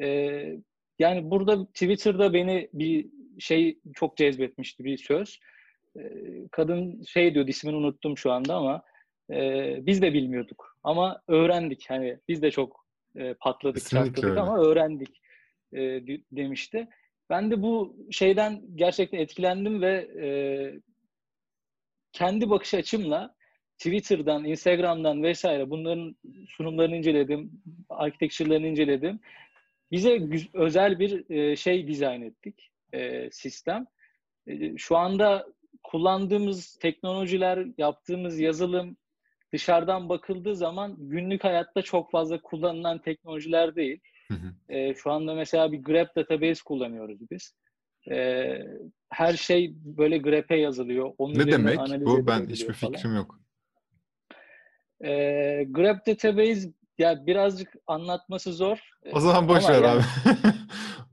[0.02, 0.56] E,
[0.98, 3.06] yani burada Twitter'da beni bir
[3.38, 5.40] şey çok cezbetmişti bir söz.
[5.98, 6.02] E,
[6.50, 8.82] kadın şey diyordu, ismini unuttum şu anda ama
[9.30, 10.78] e, biz de bilmiyorduk.
[10.84, 11.84] Ama öğrendik.
[11.90, 14.40] Hani biz de çok e, patladık, Kesinlikle çatladık öyle.
[14.40, 15.20] ama öğrendik
[15.72, 16.88] e, de- demişti.
[17.30, 20.26] Ben de bu şeyden gerçekten etkilendim ve e,
[22.12, 23.34] kendi bakış açımla
[23.78, 26.16] Twitter'dan, Instagram'dan vesaire bunların
[26.48, 27.50] sunumlarını inceledim,
[27.88, 29.20] architecture'larını inceledim.
[29.90, 33.86] Bize özel bir e, şey dizayn ettik, e, sistem.
[34.46, 35.46] E, şu anda
[35.82, 38.96] kullandığımız teknolojiler, yaptığımız yazılım
[39.52, 44.00] dışarıdan bakıldığı zaman günlük hayatta çok fazla kullanılan teknolojiler değil.
[44.28, 44.74] Hı hı.
[44.74, 47.54] E, şu anda mesela bir grep database kullanıyoruz biz.
[48.10, 48.58] E,
[49.10, 51.12] her şey böyle grep'e yazılıyor.
[51.18, 52.26] Onun Ne demek bu?
[52.26, 52.92] Ben hiçbir falan.
[52.92, 53.40] fikrim yok.
[55.04, 55.10] E,
[55.68, 58.78] grep database ya birazcık anlatması zor.
[59.12, 60.02] O zaman boş ver yani- abi.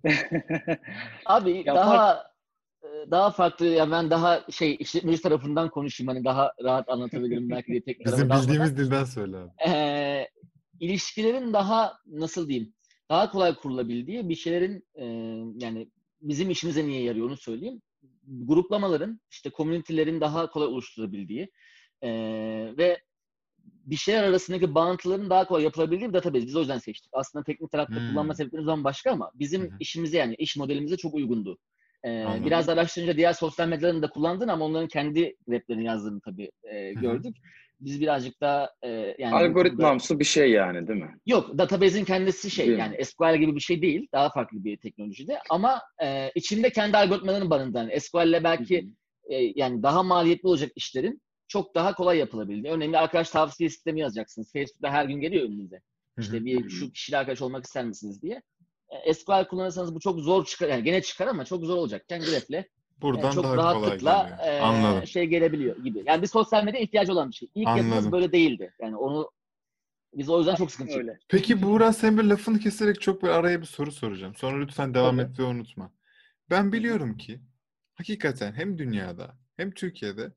[1.25, 2.23] Abi Ya daha
[2.83, 7.67] e, daha farklı ya ben daha şey işletmeci tarafından konuşayım hani daha rahat anlatabilirim belki
[7.67, 9.49] diye teknik Bizim bildiğimiz dilden söyle abi.
[9.67, 10.27] Ee,
[10.79, 12.73] ilişkilerin daha nasıl diyeyim
[13.09, 15.05] daha kolay kurulabildiği bir şeylerin e,
[15.65, 15.89] yani
[16.21, 17.81] bizim işimize niye yarıyor onu söyleyeyim.
[18.27, 21.51] Gruplamaların işte komünitelerin daha kolay oluşturabildiği
[22.01, 22.09] e,
[22.77, 23.01] ve
[23.63, 26.45] bir şeyler arasındaki bağıntıların daha kolay yapılabildiği bir database.
[26.47, 27.09] Biz o yüzden seçtik.
[27.13, 28.09] Aslında teknik tarafta Hmm.
[28.09, 29.71] kullanma sebeplerimiz bambaşka ama bizim Hı hı.
[29.79, 31.57] işimize yani iş modelimize çok uygundu.
[32.03, 32.45] Ee, Anladım.
[32.45, 37.37] biraz araştırınca diğer sosyal medyalarını da kullandın ama onların kendi weblerini yazdığını tabii e, gördük.
[37.79, 41.17] Biz birazcık daha e, yani Algoritmamsı bir şey yani değil mi?
[41.25, 44.07] Yok, database'in kendisi şey Değil yani SQL gibi bir şey değil.
[44.13, 47.89] Daha farklı bir teknolojide ama e, içinde kendi algoritmalarını barındıran.
[47.99, 48.89] SQL'le belki
[49.29, 51.21] e, yani daha maliyetli olacak işlerin
[51.53, 52.73] çok daha kolay yapılabildiği.
[52.73, 54.51] Örneğin arkadaş tavsiye sistemi yazacaksınız.
[54.53, 55.81] Facebook'ta her gün geliyor önünüze.
[56.19, 58.41] İşte bir şu kişiyle arkadaş olmak ister misiniz diye.
[59.05, 60.67] E, SQL kullanırsanız bu çok zor çıkar.
[60.67, 62.69] Yani gene çıkar ama çok zor olacakken Graph'le e,
[63.01, 65.07] Buradan çok daha kolay rahatlıkla e, Anladım.
[65.07, 66.03] şey gelebiliyor gibi.
[66.05, 67.49] Yani bir sosyal medya ihtiyacı olan bir şey.
[67.55, 68.11] İlk yapımız Anladım.
[68.11, 68.73] böyle değildi.
[68.81, 69.31] Yani onu
[70.13, 71.09] biz o yüzden çok sıkıntı çektik.
[71.09, 71.19] Öyle.
[71.29, 74.35] Peki Buğra senin bir lafını keserek çok bir araya bir soru soracağım.
[74.35, 75.31] Sonra lütfen devam Tabii.
[75.31, 75.91] et ve unutma.
[76.49, 77.39] Ben biliyorum ki
[77.93, 80.31] hakikaten hem dünyada hem Türkiye'de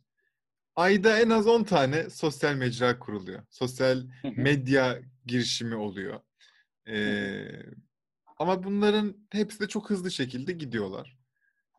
[0.77, 3.43] ayda en az 10 tane sosyal mecra kuruluyor.
[3.51, 4.03] Sosyal
[4.37, 6.21] medya girişimi oluyor.
[6.89, 7.49] Ee,
[8.39, 11.17] ama bunların hepsi de çok hızlı şekilde gidiyorlar.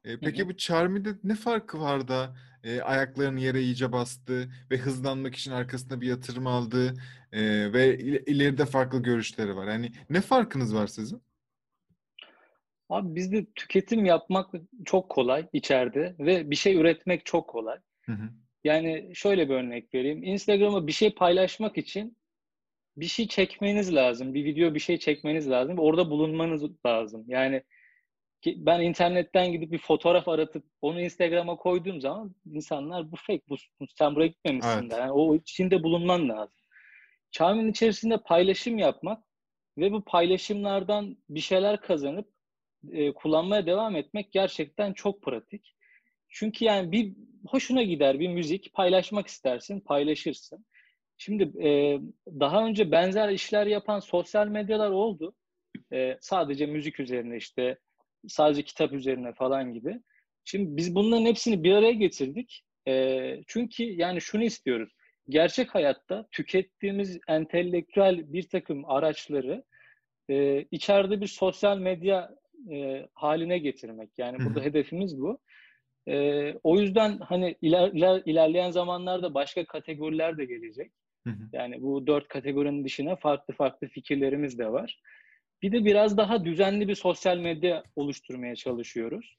[0.05, 5.35] Ee, peki bu Charmy'de ne farkı var da e, ayaklarını yere iyice bastı ve hızlanmak
[5.35, 6.93] için arkasında bir yatırım aldı
[7.31, 9.67] e, ve il- ileride farklı görüşleri var.
[9.67, 11.21] Yani ne farkınız var sizin?
[12.89, 14.51] Abi bizde tüketim yapmak
[14.85, 17.77] çok kolay içeride ve bir şey üretmek çok kolay.
[18.05, 18.29] Hı hı.
[18.67, 20.23] Yani şöyle bir örnek vereyim.
[20.23, 22.17] Instagram'a bir şey paylaşmak için
[22.97, 24.33] bir şey çekmeniz lazım.
[24.33, 25.79] Bir video bir şey çekmeniz lazım.
[25.79, 27.25] Orada bulunmanız lazım.
[27.27, 27.63] Yani
[28.45, 33.55] ben internetten gidip bir fotoğraf aratıp onu Instagram'a koyduğum zaman insanlar bu fake, bu,
[33.97, 34.91] sen buraya gitmemişsin Evet.
[34.91, 34.99] der.
[34.99, 36.57] Yani o içinde bulunman lazım.
[37.31, 39.23] Charm'in içerisinde paylaşım yapmak
[39.77, 42.29] ve bu paylaşımlardan bir şeyler kazanıp
[42.91, 45.76] e, kullanmaya devam etmek gerçekten çok pratik.
[46.29, 47.13] Çünkü yani bir
[47.47, 50.65] hoşuna gider bir müzik paylaşmak istersin, paylaşırsın.
[51.17, 55.35] Şimdi e, daha önce benzer işler yapan sosyal medyalar oldu.
[55.93, 57.77] E, sadece müzik üzerine işte
[58.27, 59.99] sadece kitap üzerine falan gibi.
[60.45, 62.63] Şimdi biz bunların hepsini bir araya getirdik.
[62.87, 64.93] E, çünkü yani şunu istiyoruz.
[65.29, 69.63] Gerçek hayatta tükettiğimiz entelektüel bir takım araçları
[70.29, 72.35] e, içeride bir sosyal medya
[72.71, 74.09] e, haline getirmek.
[74.17, 75.39] Yani burada hedefimiz bu.
[76.07, 80.91] E, o yüzden hani iler, iler- ilerleyen zamanlarda başka kategoriler de gelecek.
[81.23, 81.43] Hı hı.
[81.53, 85.01] Yani bu dört kategorinin dışına farklı farklı fikirlerimiz de var.
[85.61, 89.37] Bir de biraz daha düzenli bir sosyal medya oluşturmaya çalışıyoruz.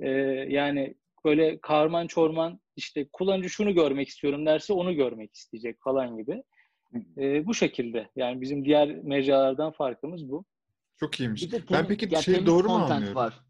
[0.00, 0.08] Ee,
[0.48, 6.42] yani böyle karman çorman işte kullanıcı şunu görmek istiyorum derse onu görmek isteyecek falan gibi.
[7.18, 8.08] Ee, bu şekilde.
[8.16, 10.44] Yani bizim diğer mecralardan farkımız bu.
[10.96, 11.42] Çok iyiymiş.
[11.42, 13.14] Bir de Ben temiz, peki ya şey doğru mu anlıyorum?
[13.16, 13.40] var.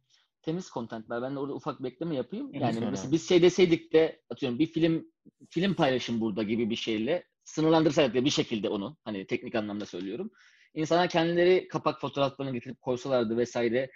[0.43, 1.23] Temiz content var.
[1.23, 2.55] Ben de orada ufak bir ekleme yapayım.
[2.55, 5.07] Yani mesela biz şey deseydik de atıyorum bir film
[5.51, 10.31] film paylaşım burada gibi bir şeyle sınırlandırsak da bir şekilde onu hani teknik anlamda söylüyorum.
[10.75, 13.91] İnsanlar kendileri kapak fotoğraflarını getirip koysalardı vesaire.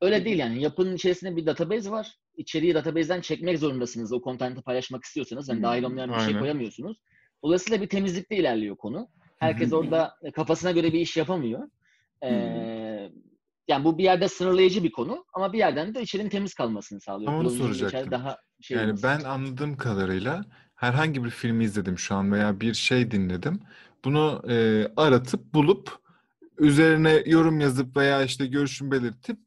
[0.00, 0.62] Öyle değil yani.
[0.62, 2.14] Yapının içerisinde bir database var.
[2.36, 4.12] İçeriği database'den çekmek zorundasınız.
[4.12, 5.48] O content'i paylaşmak istiyorsanız.
[5.48, 6.40] Hani dahil olmayan bir şey Aynen.
[6.40, 6.96] koyamıyorsunuz.
[7.42, 9.08] Dolayısıyla bir temizlikte ilerliyor konu.
[9.38, 11.68] Herkes orada kafasına göre bir iş yapamıyor.
[12.22, 12.28] Ee,
[13.68, 17.32] yani bu bir yerde sınırlayıcı bir konu ama bir yerden de içerinin temiz kalmasını sağlıyor.
[17.32, 18.10] Tam onu soracaktım.
[18.10, 23.10] Daha şey Yani ben anladığım kadarıyla herhangi bir filmi izledim şu an veya bir şey
[23.10, 23.60] dinledim.
[24.04, 25.98] Bunu e, aratıp bulup
[26.58, 29.38] üzerine yorum yazıp veya işte görüşümü belirtip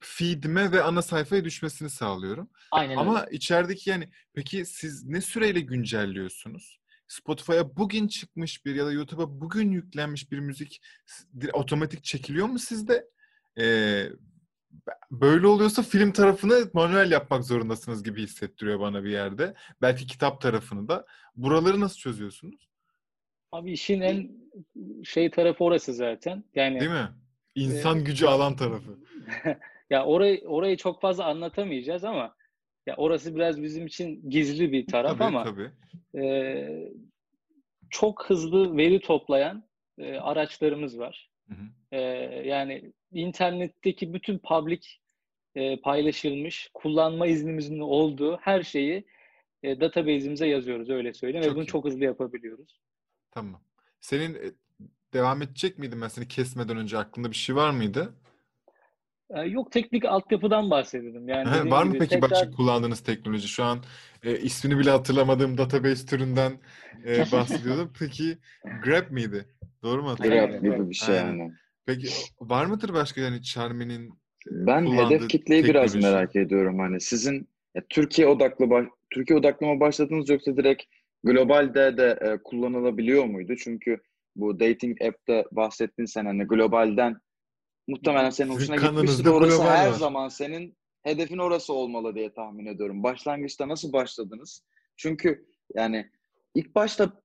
[0.00, 2.50] feedime ve ana sayfaya düşmesini sağlıyorum.
[2.70, 3.36] Aynen Ama öyle.
[3.36, 6.80] içerideki yani peki siz ne süreyle güncelliyorsunuz?
[7.08, 10.82] Spotify'a bugün çıkmış bir ya da YouTube'a bugün yüklenmiş bir müzik
[11.52, 13.13] otomatik çekiliyor mu sizde?
[13.60, 14.08] Ee,
[15.10, 19.54] böyle oluyorsa film tarafını manuel yapmak zorundasınız gibi hissettiriyor bana bir yerde.
[19.82, 21.06] Belki kitap tarafını da.
[21.36, 22.68] Buraları nasıl çözüyorsunuz?
[23.52, 24.30] Abi işin en
[25.04, 26.44] şey tarafı orası zaten.
[26.54, 27.08] Yani Değil mi?
[27.54, 28.98] İnsan Ee, gücü alan tarafı.
[29.90, 32.34] ya orayı orayı çok fazla anlatamayacağız ama
[32.86, 35.70] ya orası biraz bizim için gizli bir taraf Tabii ama tabii.
[36.24, 36.92] Ee,
[37.90, 39.64] çok hızlı veri toplayan
[39.98, 41.30] e, araçlarımız var.
[41.48, 41.96] Hı hı.
[41.96, 42.00] E,
[42.48, 44.80] yani internetteki bütün public
[45.54, 49.04] e, paylaşılmış, kullanma iznimizin olduğu her şeyi
[49.62, 51.66] e, database'imize yazıyoruz öyle söyleyeyim Çok ve bunu iyi.
[51.66, 52.80] çok hızlı yapabiliyoruz.
[53.30, 53.60] Tamam.
[54.00, 54.38] Senin e,
[55.12, 58.14] devam edecek miydin ben seni kesmeden önce aklında bir şey var mıydı?
[59.30, 61.28] E, yok teknik altyapıdan bahsedelim.
[61.28, 63.48] Yani He, var mı gibi peki tekrar- başka kullandığınız teknoloji?
[63.48, 63.78] Şu an
[64.22, 66.52] e, ismini bile hatırlamadığım database türünden
[67.06, 67.92] e, bahsediyordum.
[67.98, 68.38] Peki
[68.84, 69.48] Grab miydi?
[69.82, 70.50] Doğru mu hatırlıyorum?
[70.50, 71.28] Grab gibi bir şey Aynen.
[71.38, 71.52] yani.
[71.86, 72.08] Peki
[72.40, 74.10] var mıdır başka yani Charmy'nin e,
[74.50, 76.78] Ben hedef kitleyi biraz merak ediyorum.
[76.78, 80.82] Hani sizin ya, Türkiye odaklı baş- Türkiye odaklı mı başladınız yoksa direkt
[81.24, 83.54] globalde de e, kullanılabiliyor muydu?
[83.56, 84.00] Çünkü
[84.36, 87.16] bu dating app'te bahsettin sen hani globalden
[87.88, 89.26] muhtemelen senin hoşuna gitmiştir.
[89.26, 89.92] Orası her var.
[89.92, 93.02] zaman senin hedefin orası olmalı diye tahmin ediyorum.
[93.02, 94.64] Başlangıçta nasıl başladınız?
[94.96, 96.10] Çünkü yani
[96.54, 97.22] ilk başta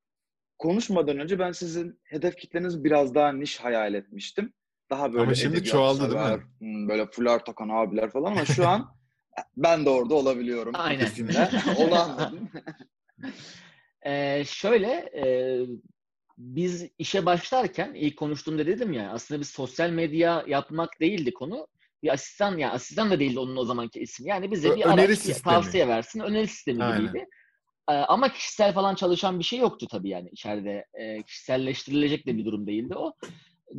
[0.60, 4.54] konuşmadan önce ben sizin hedef kitleniz biraz daha niş hayal etmiştim.
[4.90, 6.44] Daha böyle Ama şimdi çoğaldı değil mi?
[6.60, 8.96] hmm, Böyle fular takan abiler falan ama şu an
[9.58, 10.74] ben de orada olabiliyorum.
[10.78, 11.08] Aynen.
[11.78, 12.50] Onu anladım.
[14.06, 15.26] Ee, şöyle e,
[16.38, 21.68] biz işe başlarken ilk konuştuğumda dedim ya aslında biz sosyal medya yapmak değildi konu.
[22.04, 24.30] Bir asistan ya asistan da değildi onun o zamanki ismi.
[24.30, 25.44] Yani bize Ö- bir öneri araç, sistemi.
[25.44, 26.20] tavsiye versin.
[26.20, 27.08] Öneri sistemi Aynen.
[27.08, 27.26] gibiydi.
[27.90, 30.86] Ee, ama kişisel falan çalışan bir şey yoktu tabii yani içeride.
[30.94, 33.14] Ee, kişiselleştirilecek de bir durum değildi o.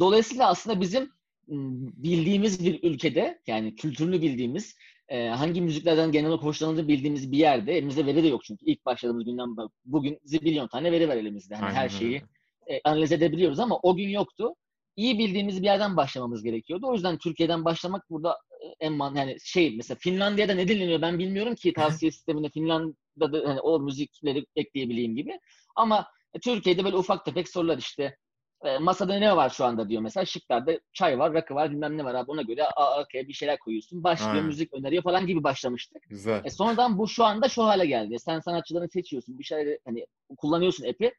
[0.01, 1.59] Dolayısıyla aslında bizim m,
[1.97, 4.77] bildiğimiz bir ülkede yani kültürünü bildiğimiz
[5.09, 8.87] e, hangi müziklerden genel olarak hoşlanıldığını bildiğimiz bir yerde elimizde veri de yok çünkü ilk
[8.87, 11.55] başladığımız günden bugün zibilyon tane veri var elimizde.
[11.55, 12.23] Hani Aynen her şeyi
[12.67, 14.55] e, analiz edebiliyoruz ama o gün yoktu.
[14.97, 16.87] İyi bildiğimiz bir yerden başlamamız gerekiyordu.
[16.87, 18.50] O yüzden Türkiye'den başlamak burada e,
[18.81, 23.61] en man yani şey mesela Finlandiya'da ne dinleniyor ben bilmiyorum ki tavsiye sistemine Finlandiya'da hani
[23.61, 25.41] o müzikleri ekleyebileyim gibi.
[25.77, 28.17] Ama e, Türkiye'de böyle ufak tefek sorular işte
[28.65, 32.05] e, masada ne var şu anda diyor mesela şıklarda çay var, rakı var, bilmem ne
[32.05, 34.05] var abi ona göre aa, okey bir şeyler koyuyorsun.
[34.05, 34.47] Başlıyor Aynen.
[34.47, 36.03] müzik öneriyor falan gibi başlamıştık.
[36.09, 36.43] Güzel.
[36.45, 38.19] E sonradan bu şu anda şu hale geldi.
[38.19, 41.15] Sen sanatçılarını seçiyorsun, bir şeyleri hani kullanıyorsun app'i.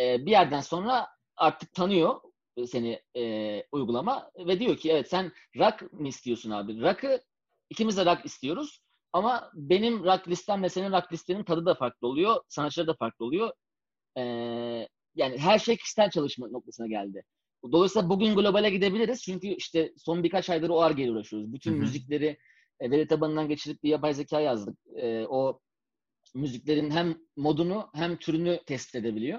[0.00, 2.20] E, bir yerden sonra artık tanıyor
[2.66, 6.80] seni e, uygulama ve diyor ki evet sen rock mı istiyorsun abi?
[6.80, 7.20] Rock'ı
[7.70, 8.80] ikimiz de rock istiyoruz
[9.12, 13.52] ama benim rock listemle senin rock listenin tadı da farklı oluyor, sanatçılar da farklı oluyor.
[14.18, 14.22] E,
[15.14, 17.24] yani her şey kişisel çalışma noktasına geldi.
[17.72, 21.52] Dolayısıyla bugün globale gidebiliriz çünkü işte son birkaç aydır o argeyle uğraşıyoruz.
[21.52, 21.80] Bütün Hı hı.
[21.80, 22.38] müzikleri
[22.80, 24.78] e, veri tabanından geçirip bir yapay zeka yazdık.
[24.96, 25.60] E, o
[26.34, 29.38] müziklerin hem modunu hem türünü tespit edebiliyor.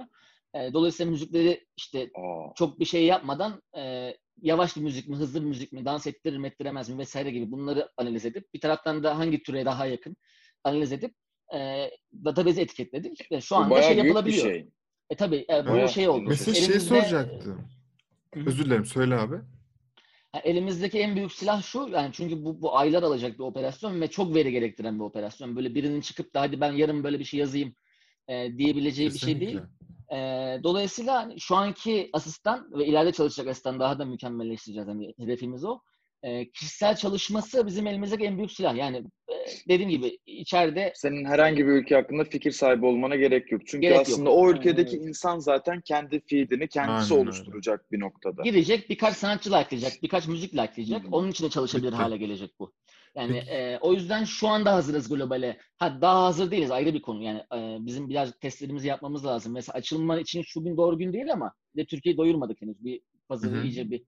[0.56, 5.41] E, dolayısıyla müzikleri işte Aa, çok bir şey yapmadan e, yavaş bir müzik mi, hızlı
[5.41, 9.04] bir müzik mi, dans ettirir mi, ettiremez mi vesaire gibi bunları analiz edip bir taraftan
[9.04, 10.15] da hangi türe daha yakın
[10.63, 11.13] analiz edip
[11.54, 11.89] e,
[12.26, 13.32] database'e etiketledik.
[13.32, 14.46] Ve şu anda şey yapılabiliyor.
[14.46, 14.70] şey.
[15.10, 16.26] E tabii e, bu Bayağı şey oldu.
[16.28, 17.68] Mesela şey Elimizde- soracaktım.
[18.34, 18.50] Hı hı.
[18.50, 19.36] Özür dilerim söyle abi.
[20.32, 24.08] Ha, elimizdeki en büyük silah şu yani çünkü bu, bu aylar alacak bir operasyon ve
[24.08, 25.56] çok veri gerektiren bir operasyon.
[25.56, 27.76] Böyle birinin çıkıp da hadi ben yarın böyle bir şey yazayım
[28.28, 29.60] e, diyebileceği bir şey değil.
[30.12, 30.18] E,
[30.63, 34.88] dolayısıyla hani şu anki asistan ve ileride çalışacak asistan daha da mükemmelleştireceğiz.
[34.89, 35.80] Hani hedefimiz o.
[36.24, 38.76] E, kişisel çalışması bizim elimizdeki en büyük silah.
[38.76, 38.98] Yani
[39.30, 39.34] e,
[39.70, 43.62] dediğim gibi içeride Senin herhangi bir ülke hakkında fikir sahibi olmana gerek yok.
[43.65, 44.08] Çünkü Gerek yok.
[44.08, 45.10] aslında o Aynen ülkedeki öyle.
[45.10, 48.44] insan zaten kendi feedini kendisi Aynen oluşturacak bir noktada.
[48.44, 51.02] girecek birkaç sanatçı likelayacak, birkaç müzik likelayacak.
[51.12, 52.74] Onun için de çalışabilir hale gelecek bu.
[53.15, 55.58] Yani e, o yüzden şu anda hazırız globale.
[55.78, 57.23] Ha daha hazır değiliz ayrı bir konu.
[57.23, 59.54] Yani e, bizim biraz testlerimizi yapmamız lazım.
[59.54, 62.84] Mesela açılma için şu gün doğru gün değil ama de Türkiye'yi doyurmadık henüz.
[62.84, 64.04] Bir pazarı iyice bir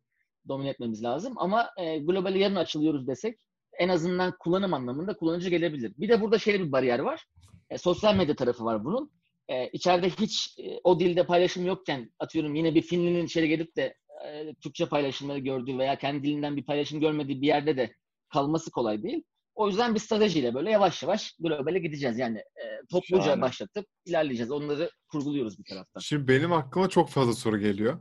[0.47, 1.33] domine etmemiz lazım.
[1.37, 3.39] Ama e, globale yarın açılıyoruz desek
[3.79, 5.93] en azından kullanım anlamında kullanıcı gelebilir.
[5.97, 7.25] Bir de burada şöyle bir bariyer var.
[7.69, 9.11] E, sosyal medya tarafı var bunun.
[9.47, 13.95] E, içeride hiç e, o dilde paylaşım yokken atıyorum yine bir Finlinin içeri gelip de
[14.25, 17.93] e, Türkçe paylaşımları gördüğü veya kendi dilinden bir paylaşım görmediği bir yerde de
[18.29, 19.23] kalması kolay değil.
[19.55, 22.19] O yüzden bir stratejiyle böyle yavaş yavaş globale gideceğiz.
[22.19, 23.41] Yani e, topluca Şahane.
[23.41, 24.51] başlatıp ilerleyeceğiz.
[24.51, 25.99] Onları kurguluyoruz bir taraftan.
[26.01, 27.99] Şimdi benim aklıma çok fazla soru geliyor.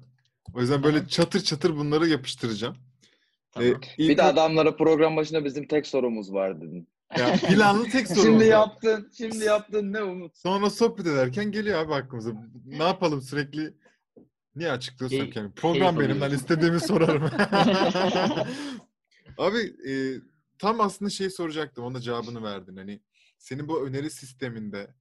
[0.55, 1.09] O yüzden böyle Aha.
[1.09, 2.77] çatır çatır bunları yapıştıracağım.
[3.51, 3.69] Tamam.
[3.69, 6.89] Ee, ilk Bir de adamlara program başında bizim tek sorumuz var dedin.
[7.19, 8.51] ya planlı tek sorumuz Şimdi var.
[8.51, 10.37] yaptın, şimdi yaptın ne umut.
[10.39, 12.31] Sonra sohbet ederken geliyor abi aklımıza.
[12.67, 13.75] Ne yapalım sürekli
[14.57, 15.53] niye açıklıyorsak Şey- yani.
[15.53, 17.23] Program benim ben istediğimi sorarım.
[19.39, 19.93] abi e,
[20.59, 21.85] tam aslında şey soracaktım.
[21.85, 22.77] Ona cevabını verdin.
[22.77, 23.01] Hani
[23.39, 24.95] senin bu öneri sisteminde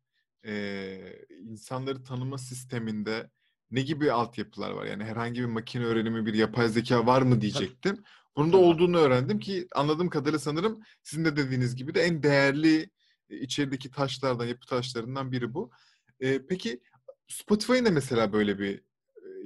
[0.45, 0.97] e,
[1.41, 3.29] insanları tanıma sisteminde
[3.71, 4.85] ne gibi altyapılar var?
[4.85, 8.03] Yani herhangi bir makine öğrenimi, bir yapay zeka var mı diyecektim.
[8.35, 12.89] Bunun da olduğunu öğrendim ki anladığım kadarıyla sanırım sizin de dediğiniz gibi de en değerli
[13.29, 15.71] içerideki taşlardan, yapı taşlarından biri bu.
[16.19, 16.81] E, peki
[17.27, 18.81] Spotify'ın da mesela böyle bir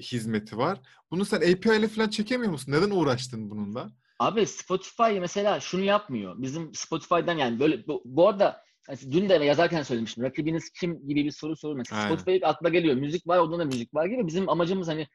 [0.02, 0.82] hizmeti var.
[1.12, 2.71] Bunu sen API ile falan çekemiyor musun?
[2.71, 3.91] Neden uğraştın bununla?
[4.20, 6.36] Abi Spotify mesela şunu yapmıyor.
[6.42, 10.24] Bizim Spotify'dan yani böyle bu, bu arada hani dün de yazarken söylemiştim.
[10.24, 11.84] Rakibiniz kim gibi bir soru Aynen.
[11.84, 12.96] Spotify akla geliyor.
[12.96, 14.28] Müzik var, ondan da müzik var gibi.
[14.28, 15.08] Bizim amacımız hani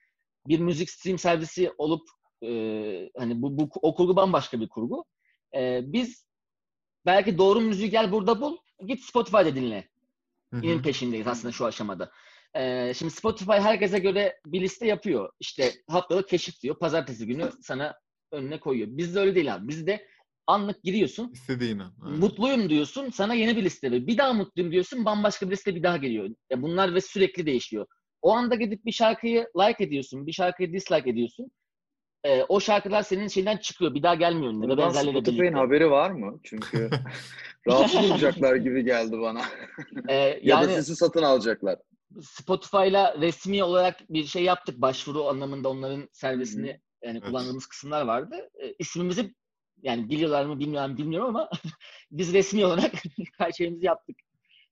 [0.49, 2.09] bir müzik stream servisi olup
[2.43, 2.49] e,
[3.19, 5.05] hani bu, bu o kurgu bambaşka bir kurgu.
[5.57, 6.27] E, biz
[7.07, 8.57] belki doğru müziği gel burada bul.
[8.87, 9.89] Git Spotify'da dinle.
[10.63, 12.11] İnin peşindeyiz aslında şu aşamada.
[12.55, 15.31] Ee, şimdi Spotify herkese göre bir liste yapıyor.
[15.41, 16.79] İşte haftalık keşif diyor.
[16.79, 17.95] Pazartesi günü sana
[18.35, 18.89] önüne koyuyor.
[18.91, 19.69] Bizde öyle değil abi.
[19.69, 20.07] Bizde
[20.47, 21.31] anlık giriyorsun.
[21.33, 21.93] İstediğin an.
[22.03, 22.19] Aynen.
[22.19, 23.11] Mutluyum diyorsun.
[23.11, 24.07] Sana yeni bir liste veriyor.
[24.07, 25.05] Bir daha mutluyum diyorsun.
[25.05, 26.31] Bambaşka bir liste bir daha geliyor.
[26.51, 27.87] Ya bunlar ve sürekli değişiyor.
[28.23, 30.27] O anda gidip bir şarkıyı like ediyorsun.
[30.27, 31.51] Bir şarkıyı dislike ediyorsun.
[32.25, 33.95] Ee, o şarkılar senin şeyden çıkıyor.
[33.95, 34.69] Bir daha gelmiyor önüne.
[34.69, 36.41] Bundan Spotify'ın haberi var mı?
[36.43, 36.91] Çünkü
[37.69, 39.43] rahatsız olacaklar gibi geldi bana.
[40.09, 41.79] Ee, ya yani da sizi satın alacaklar.
[42.23, 44.81] Spotify'la resmi olarak bir şey yaptık.
[44.81, 47.25] Başvuru anlamında onların servisini yani Evet.
[47.27, 48.51] kullandığımız kısımlar vardı.
[48.63, 49.35] E, ismimizi
[49.83, 51.51] yani biliyorlar mı bilmiyorum bilmiyorum ama
[52.11, 52.93] biz resmi olarak
[53.39, 54.17] her şeyimizi yaptık.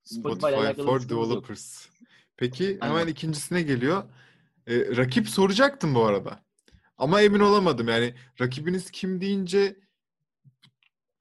[0.04, 1.10] Spotify for sıkıntımız yok.
[1.10, 1.86] Developers.
[2.36, 2.94] Peki Aynen.
[2.94, 4.04] hemen ikincisine geliyor.
[4.66, 6.42] Ee, rakip soracaktım bu arada.
[6.98, 7.88] Ama emin olamadım.
[7.88, 9.76] Yani rakibiniz kim deyince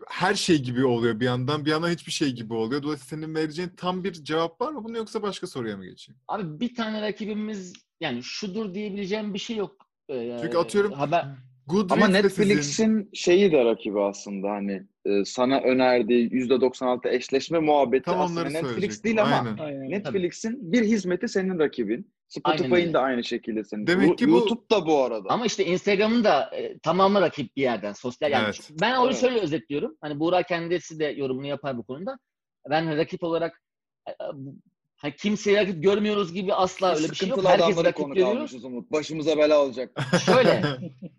[0.07, 1.65] her şey gibi oluyor bir yandan.
[1.65, 2.83] Bir yandan hiçbir şey gibi oluyor.
[2.83, 6.19] Dolayısıyla senin vereceğin tam bir cevap var mı bunu yoksa başka soruya mı geçeyim?
[6.27, 9.90] Abi bir tane rakibimiz yani şudur diyebileceğim bir şey yok.
[10.11, 11.25] Ee, Çünkü atıyorum haber
[11.67, 17.59] Goodreads Ama de sizin- Netflix'in şeyi de rakibi aslında hani e, sana önerdiği %96 eşleşme
[17.59, 19.57] muhabbeti tam aslında Netflix değil ama Aynen.
[19.57, 19.89] Aynen.
[19.91, 22.11] Netflix'in bir hizmeti senin rakibin.
[22.27, 23.87] Spotify'ın da aynı şekilde senin.
[23.87, 25.29] Demek ki bu- YouTube da bu arada.
[25.29, 28.31] Ama işte Instagram'ın da e, tamamı rakip bir yerden sosyal.
[28.31, 28.69] Yani Evet.
[28.81, 29.17] ben onu Evet.
[29.21, 29.97] şöyle özetliyorum.
[30.01, 32.17] Hani Buğra kendisi de yorumunu yapar bu konuda.
[32.69, 33.61] Ben rakip olarak
[34.07, 34.15] e, e,
[35.01, 37.39] hani kimseyi rakip görmüyoruz gibi asla öyle bir şey yok.
[37.39, 38.65] Adamları rakip konu görüyoruz.
[38.65, 38.91] Umut.
[38.91, 39.91] Başımıza bela olacak.
[40.25, 40.63] Şöyle.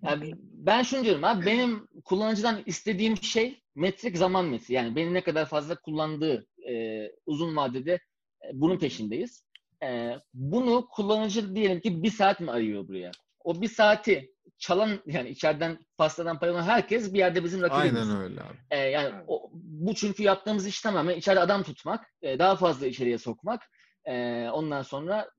[0.04, 4.76] Yani ben şunu diyorum abi benim kullanıcıdan istediğim şey metrik zaman metriği.
[4.76, 9.44] Yani beni ne kadar fazla kullandığı e, uzun vadede e, bunun peşindeyiz.
[9.82, 13.10] E, bunu kullanıcı diyelim ki bir saat mi arıyor buraya?
[13.44, 18.08] O bir saati çalan yani içeriden pastadan pay alan herkes bir yerde bizim rakibimiz.
[18.08, 18.56] Aynen öyle abi.
[18.70, 23.18] E, yani o, bu çünkü yaptığımız iş tamamen içeride adam tutmak, e, daha fazla içeriye
[23.18, 23.62] sokmak.
[24.04, 25.30] E, ondan sonra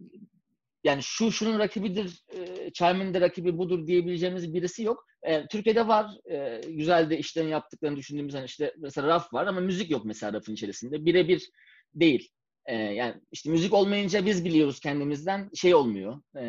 [0.84, 5.06] yani şu şunun rakibidir, e, Charm'in de rakibi budur diyebileceğimiz birisi yok.
[5.24, 6.12] E, Türkiye'de var.
[6.32, 10.34] E, güzel de işlerini yaptıklarını düşündüğümüz hani işte mesela raf var ama müzik yok mesela
[10.34, 11.06] rafın içerisinde.
[11.06, 11.50] Birebir
[11.96, 12.30] değil.
[12.66, 16.22] E, yani işte müzik olmayınca biz biliyoruz kendimizden şey olmuyor.
[16.38, 16.44] E,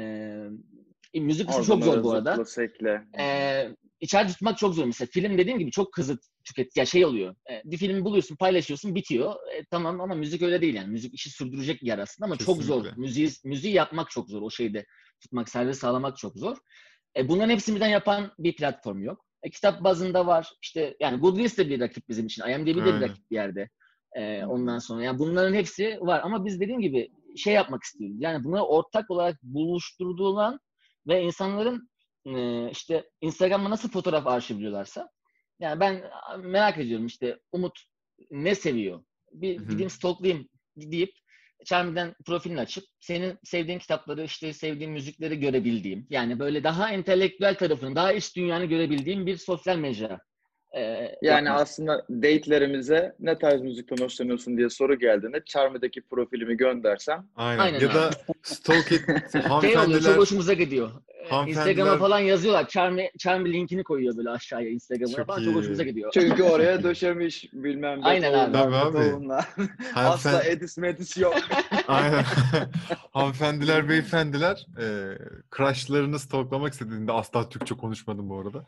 [1.21, 2.31] müzik kısmı çok zor bu arada.
[2.31, 3.03] zıpla, sekle.
[3.19, 3.69] Ee,
[4.01, 4.85] içeride tutmak çok zor.
[4.85, 6.77] Mesela film dediğim gibi çok hızlı tüket.
[6.77, 7.35] Ya şey oluyor.
[7.51, 9.35] e, bir filmi buluyorsun, paylaşıyorsun, bitiyor.
[9.55, 10.89] E, tamam ama müzik öyle değil yani.
[10.89, 12.77] Müzik işi sürdürecek bir yer aslında ama çok zor.
[12.77, 13.01] Kesinlikle.
[13.01, 14.43] Müziği, müziği yapmak çok zor.
[14.43, 14.87] O şeyde
[15.21, 16.57] tutmak, servis sağlamak çok zor.
[17.17, 19.25] E, bunların hepsini birden yapan bir platform yok.
[19.43, 20.49] E, kitap bazında var.
[20.63, 22.43] İşte yani Goodreads de bir rakip bizim için.
[22.43, 23.69] IMDb de bir rakip bir yerde.
[24.17, 28.17] E, ondan sonra yani bunların hepsi var ama biz dediğim gibi şey yapmak istiyoruz.
[28.21, 30.61] Yani bunları ortak olarak buluşturduğulan
[31.07, 31.91] ve insanların
[32.27, 35.09] e, işte Instagram'da nasıl fotoğraf arşivliyorlarsa
[35.61, 36.05] yani ben
[36.39, 37.79] merak ediyorum işte Umut
[38.31, 39.05] ne seviyor?
[39.33, 39.69] Bir Hı hı.
[39.69, 41.13] gideyim stalklayayım deyip
[41.65, 47.97] Charmy'den profilini açıp senin sevdiğin kitapları işte sevdiğin müzikleri görebildiğim yani böyle daha entelektüel tarafını
[47.97, 50.21] daha iç dünyanı görebildiğim bir sosyal mecra.
[50.77, 50.81] E,
[51.23, 51.61] Yani yapmak.
[51.61, 57.59] aslında date'lerimize ne tarz müzikten hoşlanıyorsun diye soru geldiğinde Charmy'deki profilimi göndersem Aynen.
[57.63, 58.15] Aynen ya da abi.
[58.43, 60.91] stalk et şey oluyor çok hanımefendiler hoşumuza gidiyor.
[61.09, 62.69] Ee, Hanımefendiler- Instagram'a falan yazıyorlar.
[62.69, 65.45] Charmy, Charmy linkini koyuyor böyle aşağıya Instagram'a Çok falan iyi.
[65.45, 66.11] çok hoşumuza gidiyor.
[66.15, 68.53] çünkü oraya döşemiş bilmem ne Aynen abi.
[68.53, 69.35] Tabii abi.
[69.95, 71.35] Asla edis medis yok.
[71.89, 72.25] Aynen.
[73.13, 74.87] Hanımefendiler, beyefendiler e,
[75.57, 78.67] crushlarını stalklamak istediğinde asla Türkçe konuşmadım bu arada.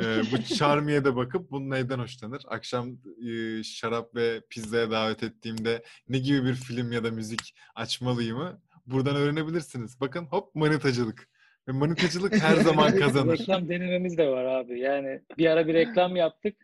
[0.00, 2.42] E, bu Charmy'e de bakıp bunun neyden hoşlanır?
[2.48, 8.62] Akşam e, şarap ve pizzaya davet ettiğimde ne gibi bir film ya da müzik açmalıyımı
[8.86, 10.00] buradan öğrenebilirsiniz.
[10.00, 11.28] Bakın hop manitacılık.
[11.68, 13.38] Ve manitacılık her zaman kazanır.
[13.38, 14.80] Reklam denememiz de var abi.
[14.80, 16.56] Yani bir ara bir reklam yaptık.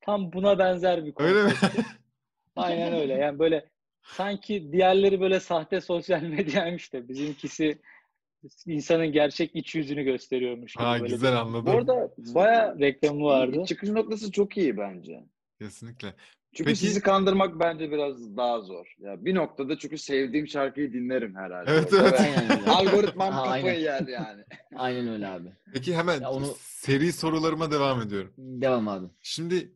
[0.00, 1.52] Tam buna benzer bir Öyle mi?
[2.56, 3.12] Aynen öyle.
[3.12, 3.68] Yani böyle
[4.02, 7.80] sanki diğerleri böyle sahte sosyal medyaymış da bizimkisi
[8.66, 11.66] insanın gerçek iç yüzünü gösteriyormuş gibi ha böyle güzel anladım.
[11.66, 13.64] Bu arada baya reklamı vardı.
[13.68, 15.24] çıkış noktası çok iyi bence.
[15.58, 16.14] Kesinlikle.
[16.54, 18.94] Çünkü Peki- sizi kandırmak bence biraz daha zor.
[18.98, 21.70] Ya bir noktada çünkü sevdiğim şarkıyı dinlerim herhalde.
[21.70, 22.68] Evet, Orada evet.
[22.68, 23.80] Algoritmam kafayı aynen.
[23.80, 24.44] yer yani.
[24.76, 25.48] Aynen öyle abi.
[25.72, 28.32] Peki hemen Ya onu- seri sorularıma devam ediyorum.
[28.38, 29.06] Devam abi.
[29.22, 29.72] Şimdi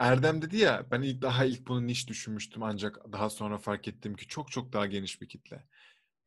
[0.00, 4.14] Erdem dedi ya ben ilk daha ilk bunu niş düşünmüştüm ancak daha sonra fark ettim
[4.16, 5.64] ki çok çok daha geniş bir kitle.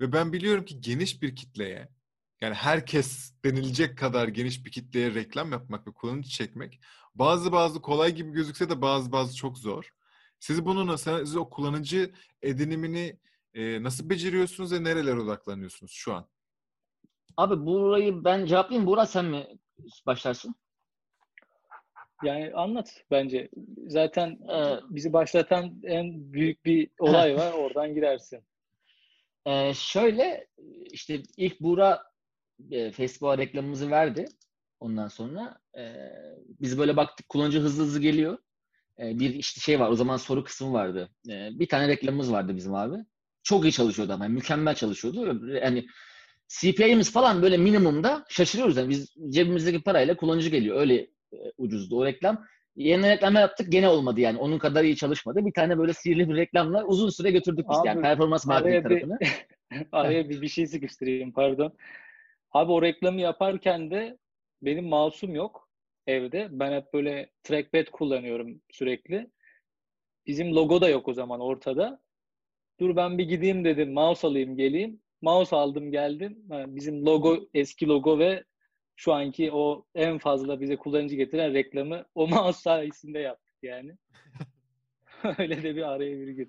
[0.02, 1.90] Ve ben biliyorum ki geniş bir kitleye
[2.42, 6.80] yani herkes denilecek kadar geniş bir kitleye reklam yapmak ve kullanıcı çekmek
[7.16, 9.90] bazı bazı kolay gibi gözükse de bazı bazı çok zor.
[10.40, 13.20] Siz bunu nasıl, siz o kullanıcı edinimini
[13.54, 16.28] e, nasıl beceriyorsunuz ve nerelere odaklanıyorsunuz şu an?
[17.38, 18.88] Abi burayı ben cevaplayayım.
[18.88, 19.48] Burak sen mi
[20.06, 20.56] başlarsın?
[22.24, 23.50] Yani anlat bence.
[23.88, 27.54] Zaten e, bizi başlatan en büyük bir olay var.
[27.58, 28.44] Oradan girersin.
[29.46, 30.48] E, şöyle
[30.92, 32.04] işte ilk Buğra
[32.72, 34.26] e, Facebook'a reklamımızı verdi.
[34.80, 35.96] Ondan sonra e,
[36.62, 38.38] biz böyle baktık kullanıcı hızlı hızlı geliyor.
[39.00, 41.10] E, bir işte şey var o zaman soru kısmı vardı.
[41.30, 42.96] E, bir tane reklamımız vardı bizim abi.
[43.44, 45.48] Çok iyi çalışıyordu ama yani mükemmel çalışıyordu.
[45.48, 45.88] Yani
[46.48, 48.78] CPA'miz falan böyle minimumda şaşırıyoruz.
[48.78, 50.78] Yani biz cebimizdeki parayla kullanıcı geliyor.
[50.78, 50.96] Öyle
[51.34, 52.46] e, ucuzdu o reklam.
[52.76, 54.38] Yeni reklam yaptık gene olmadı yani.
[54.38, 55.46] Onun kadar iyi çalışmadı.
[55.46, 59.20] Bir tane böyle sihirli bir reklamla uzun süre götürdük biz Abi, yani performans marketing tarafını.
[59.92, 61.74] Araya bir, bir şey sıkıştırayım pardon.
[62.52, 64.18] Abi o reklamı yaparken de
[64.62, 65.70] benim mouse'um yok
[66.08, 66.48] evde.
[66.52, 69.32] Ben hep böyle trackpad kullanıyorum sürekli.
[70.28, 72.02] Bizim logo da yok o zaman ortada.
[72.80, 73.94] Dur ben bir gideyim dedim.
[73.94, 75.02] Mouse alayım geleyim.
[75.22, 76.38] Mouse aldım geldim.
[76.50, 78.44] Yani bizim logo eski logo ve
[78.96, 83.98] şu anki o en fazla bize kullanıcı getiren reklamı o mouse sayesinde yaptık yani.
[85.38, 86.48] Öyle de bir araya virgül.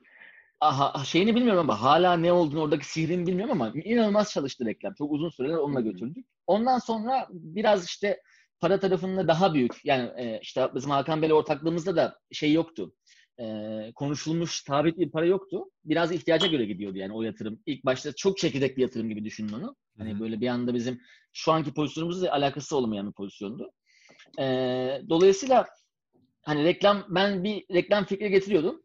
[0.61, 4.95] Aha, şeyini bilmiyorum ama hala ne olduğunu oradaki sihrini bilmiyorum ama inanılmaz çalıştı reklam.
[4.95, 6.27] Çok uzun süreler onunla götürdük.
[6.47, 8.23] Ondan sonra biraz işte
[8.61, 9.85] para tarafında daha büyük.
[9.85, 12.95] Yani e, işte bizim Hakan Bey'le ortaklığımızda da şey yoktu.
[13.41, 15.65] E, konuşulmuş sabit bir para yoktu.
[15.85, 17.61] Biraz ihtiyaca göre gidiyordu yani o yatırım.
[17.67, 19.77] İlk başta çok çekirdek bir yatırım gibi düşünün onu.
[19.99, 21.01] Hani böyle bir anda bizim
[21.33, 23.73] şu anki pozisyonumuzla alakası olmayan bir pozisyondu.
[24.39, 24.45] E,
[25.09, 25.67] dolayısıyla
[26.43, 28.83] hani reklam ben bir reklam fikri getiriyordum.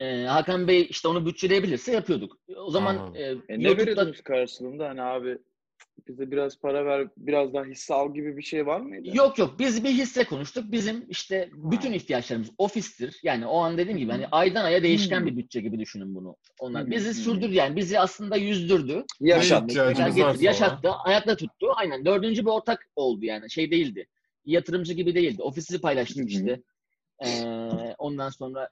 [0.00, 2.38] Ee, Hakan Bey işte onu bütçeleyebilirse yapıyorduk.
[2.56, 5.38] O zaman e, e, ne veriyordunuz karşılığında hani abi
[6.08, 9.16] bize biraz para ver, biraz daha hisse al gibi bir şey var mıydı?
[9.16, 9.58] Yok yok.
[9.58, 10.72] Biz bir hisse konuştuk.
[10.72, 13.20] Bizim işte bütün ihtiyaçlarımız ofistir.
[13.22, 16.36] Yani o an dediğim gibi hani aydan aya değişken bir bütçe gibi düşünün bunu.
[16.60, 19.04] Onlar bizi sürdür yani bizi aslında yüzdürdü.
[19.20, 19.88] Yaşattı.
[19.88, 21.66] Getirdi, yaşattı, ayakta tuttu.
[21.76, 22.04] Aynen.
[22.04, 23.50] Dördüncü bir ortak oldu yani.
[23.50, 24.06] Şey değildi.
[24.44, 25.42] Yatırımcı gibi değildi.
[25.42, 26.62] Ofisi paylaştık işte.
[27.26, 27.44] Ee,
[27.98, 28.68] ondan sonra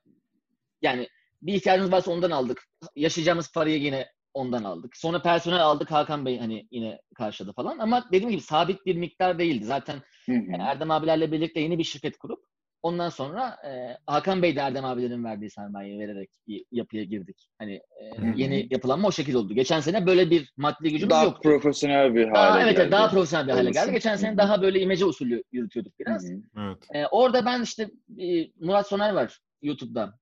[0.83, 1.09] yani
[1.43, 2.69] bir ihtiyacımız varsa ondan aldık.
[2.97, 4.97] Yaşayacağımız parayı yine ondan aldık.
[4.97, 5.91] Sonra personel aldık.
[5.91, 7.79] Hakan Bey hani yine karşıladı falan.
[7.79, 9.65] Ama dediğim gibi sabit bir miktar değildi.
[9.65, 10.57] Zaten hı hı.
[10.61, 12.45] Erdem abilerle birlikte yeni bir şirket kurup
[12.83, 17.47] ondan sonra e, Hakan Bey de Erdem abilerin verdiği sermayeyi vererek bir yapıya girdik.
[17.59, 19.55] Hani e, yeni yapılanma o şekilde oldu.
[19.55, 21.41] Geçen sene böyle bir maddi gücümüz daha yoktu.
[21.45, 22.93] Daha profesyonel bir hale daha, evet, geldi.
[22.93, 23.93] Daha profesyonel bir hale geldi.
[23.93, 26.25] Geçen sene daha böyle imece usulü yürütüyorduk biraz.
[26.25, 26.41] Hı hı.
[26.59, 26.79] Evet.
[26.95, 30.15] E, orada ben işte e, Murat Soner var YouTube'da.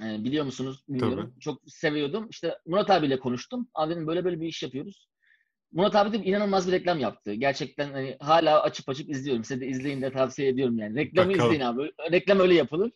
[0.00, 1.30] E, biliyor musunuz bilmiyorum.
[1.30, 1.40] Tabii.
[1.40, 2.28] Çok seviyordum.
[2.30, 3.68] İşte Murat abiyle konuştum.
[3.74, 5.08] Abi dedim böyle böyle bir iş yapıyoruz.
[5.72, 7.34] Murat abi de inanılmaz bir reklam yaptı.
[7.34, 9.44] Gerçekten hani hala açıp açıp izliyorum.
[9.44, 10.96] Size de izleyin de tavsiye ediyorum yani.
[10.96, 11.52] Reklamı Bakalım.
[11.52, 11.92] izleyin abi.
[12.12, 12.90] Reklam öyle yapılır.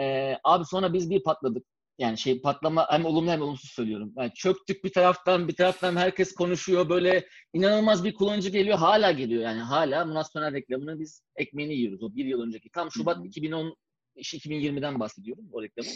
[0.00, 1.66] Ee, abi sonra biz bir patladık.
[1.98, 4.12] Yani şey patlama hem olumlu hem olumsuz söylüyorum.
[4.16, 6.88] Yani çöktük bir taraftan bir taraftan herkes konuşuyor.
[6.88, 8.78] Böyle inanılmaz bir kullanıcı geliyor.
[8.78, 9.60] Hala geliyor yani.
[9.60, 12.02] Hala Murat Soner reklamını biz ekmeğini yiyoruz.
[12.02, 12.70] O bir yıl önceki.
[12.70, 13.76] Tam Şubat 2010
[14.16, 15.88] 2020'den bahsediyorum o reklamı.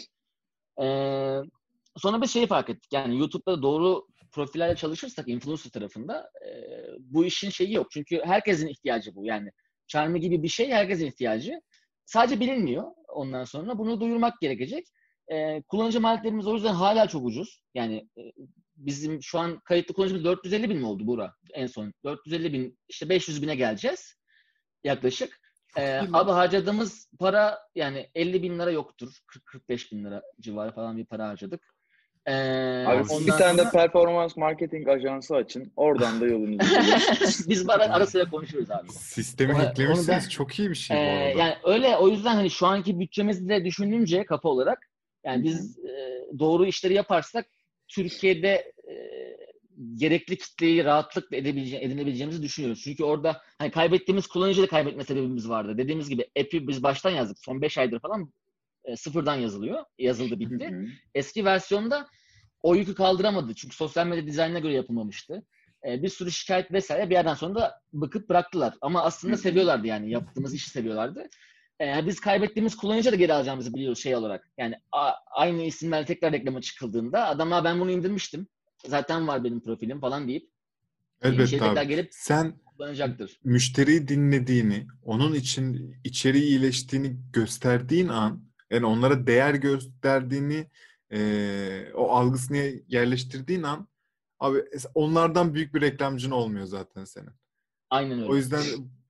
[0.81, 1.39] Ee,
[1.97, 2.93] sonra bir şeyi fark ettik.
[2.93, 6.49] Yani YouTube'da doğru profillerle çalışırsak influencer tarafında e,
[6.99, 7.87] bu işin şeyi yok.
[7.91, 9.25] Çünkü herkesin ihtiyacı bu.
[9.25, 9.49] Yani
[9.87, 11.61] Charmy gibi bir şey herkesin ihtiyacı.
[12.05, 13.77] Sadece bilinmiyor ondan sonra.
[13.77, 14.85] Bunu duyurmak gerekecek.
[15.31, 17.61] E, kullanıcı maliyetlerimiz o yüzden hala çok ucuz.
[17.73, 18.21] Yani e,
[18.75, 21.93] bizim şu an kayıtlı kullanıcımız 450 bin mi oldu Buğra en son?
[22.03, 24.15] 450 bin, işte 500 bine geleceğiz
[24.83, 25.44] yaklaşık.
[25.77, 29.19] Ee, abi harcadığımız para yani 50 bin lira yoktur.
[29.69, 31.75] 40-45 bin lira civarı falan bir para harcadık.
[32.25, 33.57] Ee, abi bir tane sonra...
[33.57, 35.71] de performans marketing ajansı açın.
[35.75, 36.69] Oradan da yolunuzu
[37.49, 38.89] Biz bara ara sıra konuşuyoruz abi.
[38.91, 40.29] Sistemi o, eklemişsiniz.
[40.29, 41.13] Çok iyi bir şey bu arada.
[41.13, 44.89] E, yani öyle o yüzden hani şu anki bütçemizi de düşününce kapı olarak
[45.25, 47.45] yani biz e, doğru işleri yaparsak
[47.87, 48.93] Türkiye'de e,
[49.95, 52.81] gerekli kitleyi rahatlıkla edebilece edinebileceğimizi düşünüyoruz.
[52.83, 55.77] Çünkü orada hani kaybettiğimiz kullanıcıyla kaybetme sebebimiz vardı.
[55.77, 57.39] Dediğimiz gibi app'i biz baştan yazdık.
[57.39, 58.33] Son 5 aydır falan
[58.83, 59.83] e, sıfırdan yazılıyor.
[59.97, 60.69] Yazıldı bitti.
[60.69, 60.85] Hı hı.
[61.15, 62.07] Eski versiyonda
[62.61, 63.55] o yükü kaldıramadı.
[63.55, 65.43] Çünkü sosyal medya dizaynına göre yapılmamıştı.
[65.87, 68.73] E, bir sürü şikayet vesaire bir yerden sonra da bıkıp bıraktılar.
[68.81, 70.11] Ama aslında hı seviyorlardı yani.
[70.11, 71.29] Yaptığımız işi seviyorlardı.
[71.81, 74.49] E, biz kaybettiğimiz kullanıcı da geri alacağımızı biliyoruz şey olarak.
[74.57, 78.47] Yani a, aynı isimlerle tekrar reklama çıkıldığında adama ben bunu indirmiştim
[78.87, 80.49] zaten var benim profilim falan deyip
[81.21, 81.87] Elbette abi.
[81.87, 83.39] Gelip Sen kullanacaktır.
[83.43, 90.69] müşteriyi dinlediğini, onun için içeriği iyileştiğini gösterdiğin an, yani onlara değer gösterdiğini,
[91.11, 93.87] e, o algısını yerleştirdiğin an
[94.39, 97.29] Abi onlardan büyük bir reklamcın olmuyor zaten senin.
[97.89, 98.29] Aynen öyle.
[98.29, 98.63] O yüzden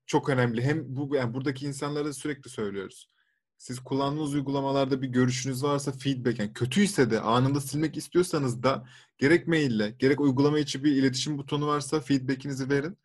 [0.06, 0.62] çok önemli.
[0.62, 3.10] Hem bu yani buradaki insanlara sürekli söylüyoruz.
[3.58, 8.86] Siz kullandığınız uygulamalarda bir görüşünüz varsa feedback yani kötüyse de anında silmek istiyorsanız da
[9.18, 12.98] gerek maille gerek uygulama içi bir iletişim butonu varsa feedbackinizi verin.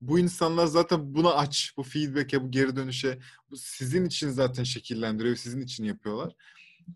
[0.00, 1.72] Bu insanlar zaten buna aç.
[1.76, 3.18] Bu feedback'e, bu geri dönüşe
[3.50, 5.36] bu sizin için zaten şekillendiriyor.
[5.36, 6.34] Sizin için yapıyorlar.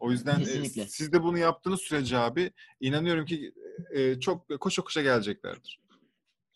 [0.00, 3.52] O yüzden e, siz de bunu yaptığınız sürece abi inanıyorum ki
[3.90, 5.80] e, çok koşa koşa geleceklerdir.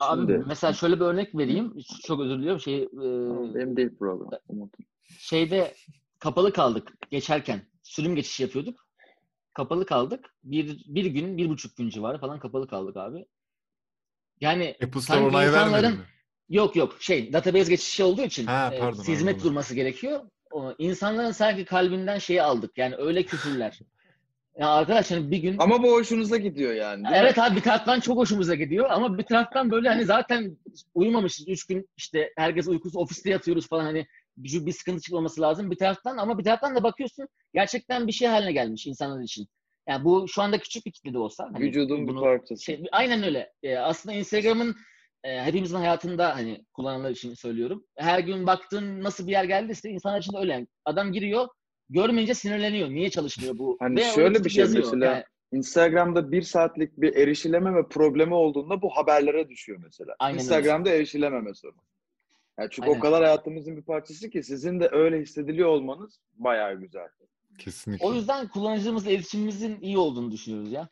[0.00, 1.74] Abi Şimdi- mesela şöyle bir örnek vereyim.
[2.06, 2.60] Çok özür diliyorum.
[2.60, 2.88] Şey, e,
[3.54, 4.30] Benim değil program.
[5.18, 5.74] Şeyde
[6.18, 7.60] kapalı kaldık geçerken.
[7.82, 8.86] Sürüm geçişi yapıyorduk.
[9.54, 10.34] Kapalı kaldık.
[10.44, 13.26] Bir, bir gün, bir buçuk gün civarı falan kapalı kaldık abi.
[14.40, 16.04] Yani Apple Store sanki onay insanların mi?
[16.48, 19.50] yok yok şey database geçişi olduğu için Ha, e, pardon, hizmet anladım.
[19.50, 20.20] durması gerekiyor.
[20.50, 22.78] O, insanların sanki kalbinden şeyi aldık.
[22.78, 23.78] Yani öyle küfürler.
[24.58, 27.04] Ya arkadaş hani bir gün Ama bu hoşunuza gidiyor yani.
[27.04, 27.20] değil mi?
[27.22, 30.56] Evet abi bir taraftan çok hoşumuza gidiyor ama bir taraftan böyle hani zaten
[30.94, 31.48] uyumamışız.
[31.48, 34.06] Üç gün işte herkes uykusuz ofiste yatıyoruz falan hani
[34.38, 38.28] bir, bir sıkıntı çıkmaması lazım bir taraftan ama bir taraftan da bakıyorsun gerçekten bir şey
[38.28, 39.46] haline gelmiş insanlar için.
[39.88, 41.44] Yani bu şu anda küçük bir kitle de olsa.
[41.52, 42.64] Hani Vücudun bir bunu- parçası.
[42.64, 43.52] şey, aynen öyle.
[43.62, 44.76] Ee, aslında Instagram'ın
[45.24, 47.84] e, hepimizin hayatında hani kullananlar için söylüyorum.
[47.96, 50.52] Her gün baktığın nasıl bir yer geldiyse insanlar için de öyle.
[50.52, 51.48] Yani adam giriyor
[51.90, 52.88] görmeyince sinirleniyor.
[52.90, 53.76] Niye çalışmıyor bu?
[53.80, 54.84] Hani Ve şöyle bir şey yazıyor.
[54.84, 60.14] mesela, Yani Instagram'da bir saatlik bir erişilememe problemi olduğunda bu haberlere düşüyor mesela.
[60.18, 60.42] Aynen öyle.
[60.42, 61.80] Instagram'da erişilememe sorunu.
[62.58, 62.98] Yani çünkü Aynen.
[62.98, 67.08] o kadar hayatımızın bir parçası ki sizin de öyle hissediliyor olmanız bayağı güzel.
[67.58, 68.06] Kesinlikle.
[68.06, 70.88] O yüzden kullanıcımızla iletişimimizin iyi olduğunu düşünüyoruz ya.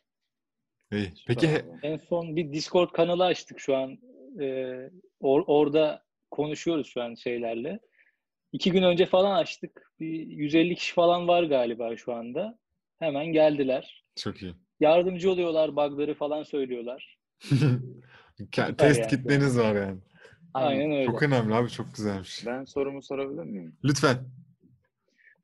[0.91, 1.13] İyi.
[1.27, 1.49] Peki
[1.83, 3.97] En son bir Discord kanalı açtık şu an.
[4.39, 4.43] Ee,
[5.21, 7.79] or- orada konuşuyoruz şu an şeylerle.
[8.51, 9.91] İki gün önce falan açtık.
[9.99, 12.59] Bir 150 kişi falan var galiba şu anda.
[12.99, 14.03] Hemen geldiler.
[14.15, 14.55] çok iyi.
[14.79, 17.17] Yardımcı oluyorlar, bug'ları falan söylüyorlar.
[18.77, 19.07] Test yani.
[19.09, 19.99] kitleniz var yani.
[20.53, 21.05] Aynen öyle.
[21.05, 22.45] Çok önemli abi çok güzelmiş.
[22.45, 23.75] Ben sorumu sorabilir miyim?
[23.83, 24.17] Lütfen.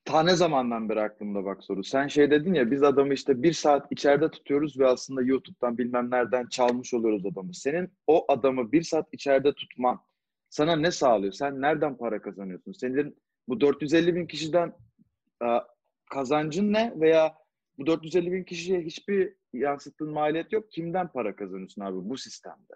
[0.06, 1.84] Ta ne zamandan beri aklımda bak soru.
[1.84, 6.12] Sen şey dedin ya biz adamı işte bir saat içeride tutuyoruz ve aslında YouTube'dan bilmem
[6.12, 7.54] nereden çalmış oluyoruz adamı.
[7.54, 10.00] Senin o adamı bir saat içeride tutman
[10.50, 11.34] sana ne sağlıyor?
[11.34, 12.72] Sen nereden para kazanıyorsun?
[12.72, 14.74] Senin bu 450 bin kişiden
[15.44, 15.48] e,
[16.10, 17.34] kazancın ne veya
[17.78, 20.72] bu 450 bin kişiye hiçbir yansıttığın maliyet yok.
[20.72, 22.74] Kimden para kazanıyorsun abi bu sistemde?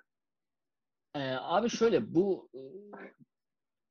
[1.16, 2.50] Ee, abi şöyle bu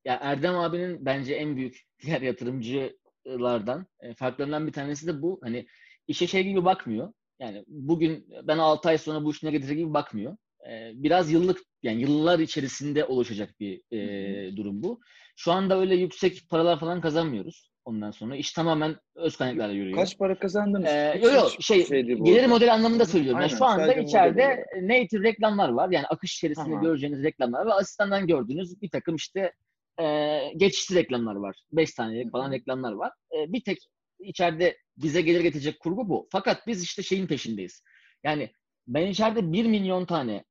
[0.04, 5.40] ya Erdem abinin bence en büyük diğer yatırımcılardan e, farklarından bir tanesi de bu.
[5.42, 5.66] Hani
[6.08, 7.12] işe şey gibi bakmıyor.
[7.40, 10.36] Yani bugün ben 6 ay sonra bu iş ne getirir gibi bakmıyor.
[10.68, 15.00] Ee, biraz yıllık yani yıllar içerisinde oluşacak bir e, durum bu.
[15.36, 17.70] Şu anda öyle yüksek paralar falan kazanmıyoruz.
[17.86, 19.96] Ondan sonra iş tamamen öz kaynaklarla yürüyor.
[19.96, 20.86] Kaç para kazandınız?
[20.88, 22.48] Ee, Hiç- yo yo hiç şey, bu gelir arada.
[22.48, 23.40] modeli anlamında söylüyorum.
[23.40, 25.90] Yani Aynen, şu anda içeride native reklamlar var.
[25.90, 26.82] Yani akış içerisinde Aha.
[26.82, 29.52] göreceğiniz reklamlar ve asistandan gördüğünüz bir takım işte
[30.00, 31.56] e, geçişli reklamlar var.
[31.72, 33.12] 5 saniyelik falan reklamlar var.
[33.36, 33.78] E, bir tek
[34.18, 36.28] içeride bize gelir getirecek kurgu bu.
[36.32, 37.82] Fakat biz işte şeyin peşindeyiz.
[38.24, 38.50] Yani
[38.86, 40.44] ben içeride 1 milyon tane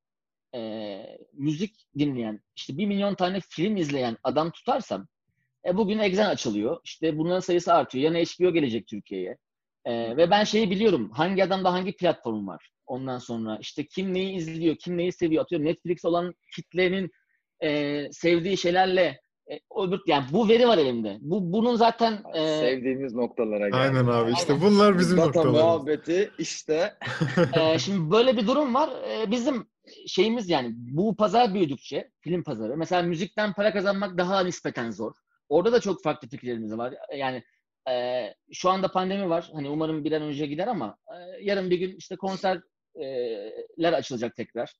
[0.56, 1.02] e,
[1.34, 5.08] müzik dinleyen, işte 1 milyon tane film izleyen adam tutarsam
[5.66, 6.78] e, bugün Exxen açılıyor.
[6.84, 8.04] İşte bunların sayısı artıyor.
[8.04, 9.38] Yana HBO gelecek Türkiye'ye.
[9.86, 11.12] E, ve ben şeyi biliyorum.
[11.14, 12.70] Hangi adamda hangi platform var?
[12.88, 15.44] Ondan sonra işte kim neyi izliyor, kim neyi seviyor.
[15.44, 17.12] Atıyorum Netflix olan kitlenin
[17.64, 19.20] e, sevdiği şeylerle
[19.52, 21.18] e, öbür, yani bu veri var elimde.
[21.22, 23.78] Bu bunun zaten e, Sevdiğimiz noktalara geldi.
[23.78, 24.66] Aynen abi işte Aynen.
[24.66, 25.62] bunlar bizim Data noktalarımız.
[25.62, 26.94] muhabbeti işte
[27.60, 28.90] e, şimdi böyle bir durum var.
[29.10, 29.68] E, bizim
[30.08, 35.14] şeyimiz yani bu pazar büyüdükçe film pazarı mesela müzikten para kazanmak daha nispeten zor.
[35.50, 36.94] Orada da çok farklı fikirlerimiz var.
[37.18, 37.44] Yani
[37.90, 39.50] e, şu anda pandemi var.
[39.54, 44.74] Hani umarım bir an önce gider ama e, yarın bir gün işte konserler açılacak tekrar.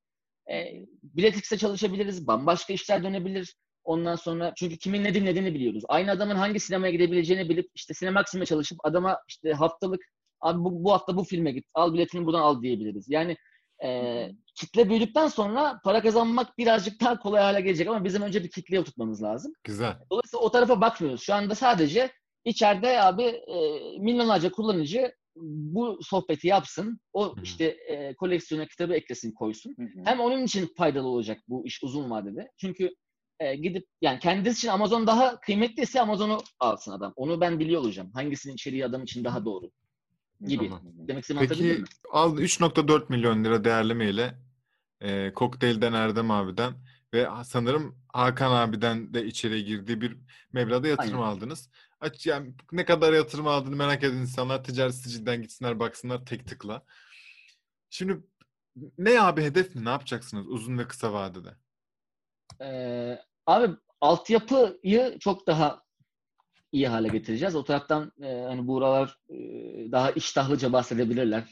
[0.52, 0.72] E,
[1.04, 2.28] Biletix'e çalışabiliriz.
[2.28, 3.56] Bambaşka işler dönebilir.
[3.84, 5.84] Ondan sonra çünkü kimin ne dinlediğini biliyoruz.
[5.88, 10.02] Aynı adamın hangi sinemaya gidebileceğini bilip işte Sinemaksim'e çalışıp adama işte haftalık
[10.42, 11.66] abi bu, bu hafta bu filme git.
[11.74, 13.10] Al biletini buradan al diyebiliriz.
[13.10, 13.38] Yani
[13.84, 18.50] e, kitle büyüdükten sonra para kazanmak birazcık daha kolay hale gelecek ama bizim önce bir
[18.50, 19.54] kitleyi oturtmamız lazım.
[19.64, 19.98] Güzel.
[20.12, 21.22] Dolayısıyla o tarafa bakmıyoruz.
[21.22, 22.12] Şu anda sadece
[22.46, 23.58] içeride abi e,
[24.00, 27.00] milyonlarca kullanıcı bu sohbeti yapsın.
[27.14, 27.42] O Hı.
[27.44, 29.76] işte e, koleksiyona kitabı eklesin koysun.
[30.06, 32.52] Hem onun için faydalı olacak bu iş uzun vadede.
[32.58, 32.96] Çünkü
[33.40, 37.14] e, gidip yani kendisi için Amazon daha kıymetliyse Amazon'u alsın adam.
[37.16, 38.12] Onu ben biliyor olacağım.
[38.14, 39.72] Hangisinin içeriği adam için daha doğru.
[40.48, 40.66] Gibi.
[40.70, 40.82] Tamam.
[40.84, 41.88] Demek istediğimi anlatabildim Peki mi?
[42.12, 44.36] al 3.4 milyon lira değerlemeyle
[45.02, 46.74] e, Kokteyl'den Erdem abiden
[47.14, 50.18] ve sanırım Hakan abiden de içeriye girdiği bir
[50.54, 51.36] meblağda yatırım Aynen.
[51.36, 51.70] aldınız.
[52.00, 56.86] Aç yani ne kadar yatırım aldığını merak eden insanlar ticaret sicilden gitsinler baksınlar tek tıkla.
[57.90, 58.24] Şimdi
[58.98, 59.86] ne abi hedef mi?
[59.86, 61.50] Ne yapacaksınız uzun ve kısa vadede?
[62.62, 65.85] Ee, abi altyapıyı çok daha
[66.76, 67.56] iyi hale getireceğiz.
[67.56, 69.36] O taraftan e, hani buralar e,
[69.92, 71.44] daha iştahlıca bahsedebilirler.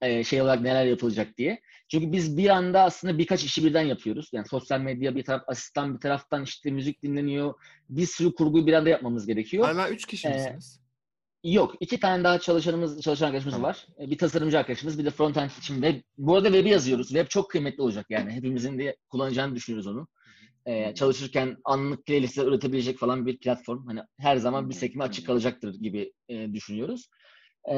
[0.00, 1.60] E, şey olarak neler yapılacak diye.
[1.88, 4.30] Çünkü biz bir anda aslında birkaç işi birden yapıyoruz.
[4.32, 7.54] Yani sosyal medya bir taraf, asistan bir taraftan işte müzik dinleniyor.
[7.88, 9.64] Bir sürü kurguyu bir anda yapmamız gerekiyor.
[9.64, 10.80] Hala üç kişi Ee, misiniz?
[11.44, 11.74] Yok.
[11.80, 13.68] iki tane daha çalışanımız, çalışan arkadaşımız Tamam.
[13.70, 13.86] var.
[14.00, 16.00] E, Bir tasarımcı arkadaşımız, bir de frontend için web.
[16.18, 17.08] Bu arada web'i yazıyoruz.
[17.08, 18.32] Web çok kıymetli olacak yani.
[18.32, 20.08] Hepimizin de kullanacağını düşünüyoruz onu.
[20.66, 23.86] E, çalışırken anlık playlistler üretebilecek falan bir platform.
[23.86, 27.08] Hani her zaman bir sekme açık kalacaktır gibi e, düşünüyoruz.
[27.70, 27.76] E,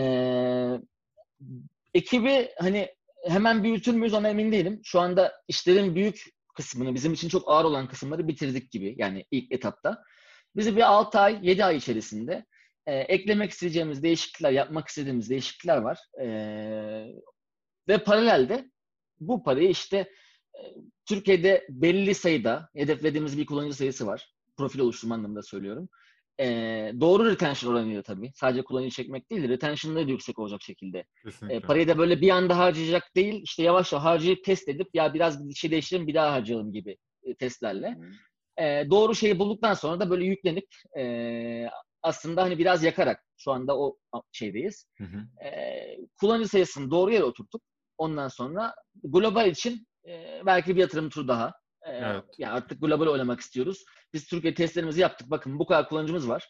[1.94, 2.88] ekibi hani
[3.28, 4.80] hemen büyütür müyüz ona emin değilim.
[4.84, 6.24] Şu anda işlerin büyük
[6.54, 8.94] kısmını, bizim için çok ağır olan kısımları bitirdik gibi.
[8.98, 10.02] Yani ilk etapta.
[10.56, 12.44] Bizi bir 6 ay, 7 ay içerisinde
[12.86, 15.98] e, eklemek isteyeceğimiz değişiklikler, yapmak istediğimiz değişiklikler var.
[16.20, 16.26] E,
[17.88, 18.70] ve paralelde
[19.20, 19.96] bu parayı işte
[20.54, 20.60] e,
[21.06, 24.30] Türkiye'de belli sayıda hedeflediğimiz bir kullanıcı sayısı var.
[24.56, 25.88] Profil oluşturma anlamında söylüyorum.
[26.40, 26.46] E,
[27.00, 28.32] doğru retention oranıyla tabii.
[28.34, 31.04] Sadece kullanıcı çekmek değil, retention'ları da yüksek olacak şekilde.
[31.24, 31.56] Kesinlikle.
[31.56, 35.14] E, parayı da böyle bir anda harcayacak değil, işte yavaş yavaş harcayıp test edip ya
[35.14, 37.98] biraz bir şey değiştirelim bir daha harcayalım gibi e, testlerle.
[38.58, 40.66] E, doğru şeyi bulduktan sonra da böyle yüklenip
[40.98, 41.66] e,
[42.02, 43.96] aslında hani biraz yakarak şu anda o
[44.32, 44.86] şeydeyiz.
[44.98, 45.46] Hı hı.
[45.46, 45.50] E,
[46.20, 47.62] kullanıcı sayısını doğru yere oturtup
[47.98, 48.74] ondan sonra
[49.04, 51.48] global için e, belki bir yatırım turu daha.
[51.82, 52.24] E, Evet.
[52.38, 53.84] Yani artık global oynamak istiyoruz.
[54.12, 55.30] Biz Türkiye testlerimizi yaptık.
[55.30, 56.48] Bakın bu kadar kullanıcımız var.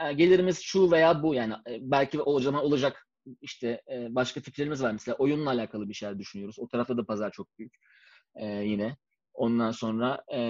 [0.00, 3.06] E, gelirimiz şu veya bu yani e, belki o zaman olacak
[3.40, 4.92] işte e, başka fikirlerimiz var.
[4.92, 6.58] Mesela oyunla alakalı bir şeyler düşünüyoruz.
[6.58, 7.74] O tarafta da pazar çok büyük
[8.36, 8.96] e, yine.
[9.34, 10.40] Ondan sonra e,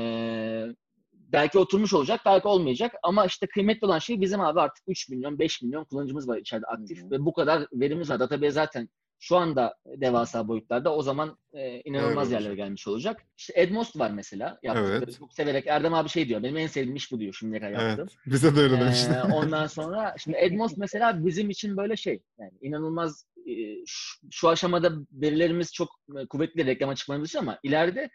[1.13, 2.93] belki oturmuş olacak, belki olmayacak.
[3.03, 6.67] Ama işte kıymetli olan şey bizim abi artık 3 milyon, 5 milyon kullanıcımız var içeride
[6.67, 7.03] aktif.
[7.03, 7.11] Hı hı.
[7.11, 8.21] Ve bu kadar verimiz var.
[8.21, 8.89] Database zaten
[9.23, 10.95] şu anda devasa boyutlarda.
[10.95, 13.23] O zaman e, inanılmaz Öyle yerlere gelmiş olacak.
[13.39, 14.59] İşte Edmost var mesela.
[14.63, 15.05] Yaptıkları.
[15.05, 15.19] Evet.
[15.19, 16.43] Çok severek Erdem abi şey diyor.
[16.43, 18.09] Benim en sevdiğim iş bu diyor şimdiye kadar yaptığım.
[18.11, 18.33] Evet.
[18.35, 19.11] Bize de öyle Ee, demişti.
[19.35, 23.53] ondan sonra şimdi Edmos mesela bizim için böyle şey yani inanılmaz e,
[23.87, 28.11] şu, şu aşamada verilerimiz çok e, kuvvetli reklam açıklamamız için ama ileride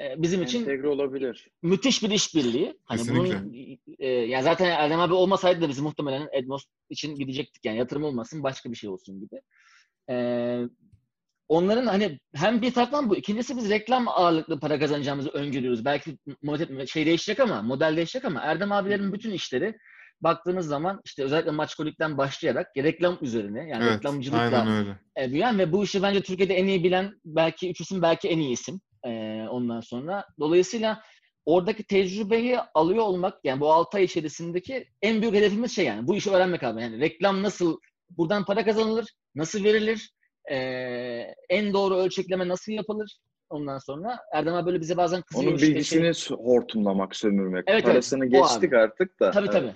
[0.00, 1.48] e, bizim için Entegre olabilir.
[1.62, 2.78] müthiş bir işbirliği.
[2.84, 3.40] Hani Kesinlikle.
[3.42, 8.04] bunun e, yani zaten Erdem abi olmasaydı da biz muhtemelen Edmos için gidecektik yani yatırım
[8.04, 9.40] olmasın başka bir şey olsun gibi.
[10.10, 10.58] E,
[11.48, 15.84] onların hani hem bir taraftan bu ikincisi biz reklam ağırlıklı para kazanacağımızı öngörüyoruz.
[15.84, 19.74] Belki model, şey değişecek ama model değişecek ama Erdem abilerin bütün işleri
[20.20, 23.96] baktığınız zaman işte özellikle maçkolikten başlayarak reklam üzerine yani Evet.
[23.96, 24.84] reklamcılıkla
[25.20, 28.38] e, büyüyen ve bu işi bence Türkiye'de en iyi bilen belki üç isim belki en
[28.38, 29.10] iyi isim e,
[29.50, 30.24] ondan sonra.
[30.40, 31.02] Dolayısıyla
[31.46, 36.16] oradaki tecrübeyi alıyor olmak yani bu 6 ay içerisindeki en büyük hedefimiz şey yani bu
[36.16, 36.82] işi öğrenmek abi.
[36.82, 37.78] Yani reklam nasıl
[38.16, 40.10] buradan para kazanılır, nasıl verilir,
[40.50, 40.56] e,
[41.48, 43.18] en doğru ölçekleme nasıl yapılır
[43.50, 45.46] ondan sonra Erdem abi böyle bize bazen kızıyor.
[45.48, 47.64] Onun işte şey- bilgisini s- hortumlamak, sömürmek.
[47.66, 47.84] Evet, evet.
[47.84, 49.30] Parasını O geçtik artık da.
[49.30, 49.52] Tabii Evet.
[49.52, 49.74] tabii.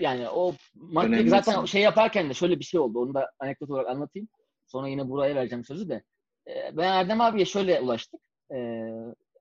[0.00, 1.68] Yani o madde zaten kısmı.
[1.68, 2.98] şey yaparken de şöyle bir şey oldu.
[2.98, 4.28] Onu da anekdot olarak anlatayım.
[4.66, 6.02] Sonra yine buraya vereceğim sözü de.
[6.48, 8.20] Ee, Ben Erdem abiye şöyle ulaştık.
[8.54, 8.88] Ee,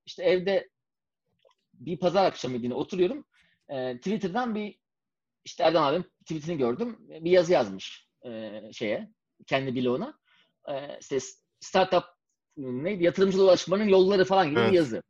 [0.05, 0.69] işte evde
[1.73, 3.25] bir pazar akşamı yine oturuyorum.
[3.97, 4.80] Twitter'dan bir
[5.45, 6.97] işte Erdem abim tweetini gördüm.
[6.99, 9.09] Bir yazı yazmış ee, şeye
[9.47, 10.13] kendi bloğuna.
[10.70, 11.20] Ee, işte
[11.59, 12.03] startup
[12.57, 14.72] neydi yatırımcılığa ulaşmanın yolları falan gibi Evet.
[14.72, 15.03] bir yazı.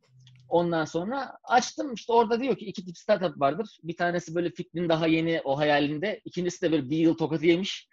[0.48, 3.78] Ondan sonra açtım işte orada diyor ki iki tip startup vardır.
[3.82, 6.20] Bir tanesi böyle fikrin daha yeni o hayalinde.
[6.24, 7.88] İkincisi de böyle bir yıl tokatı yemiş.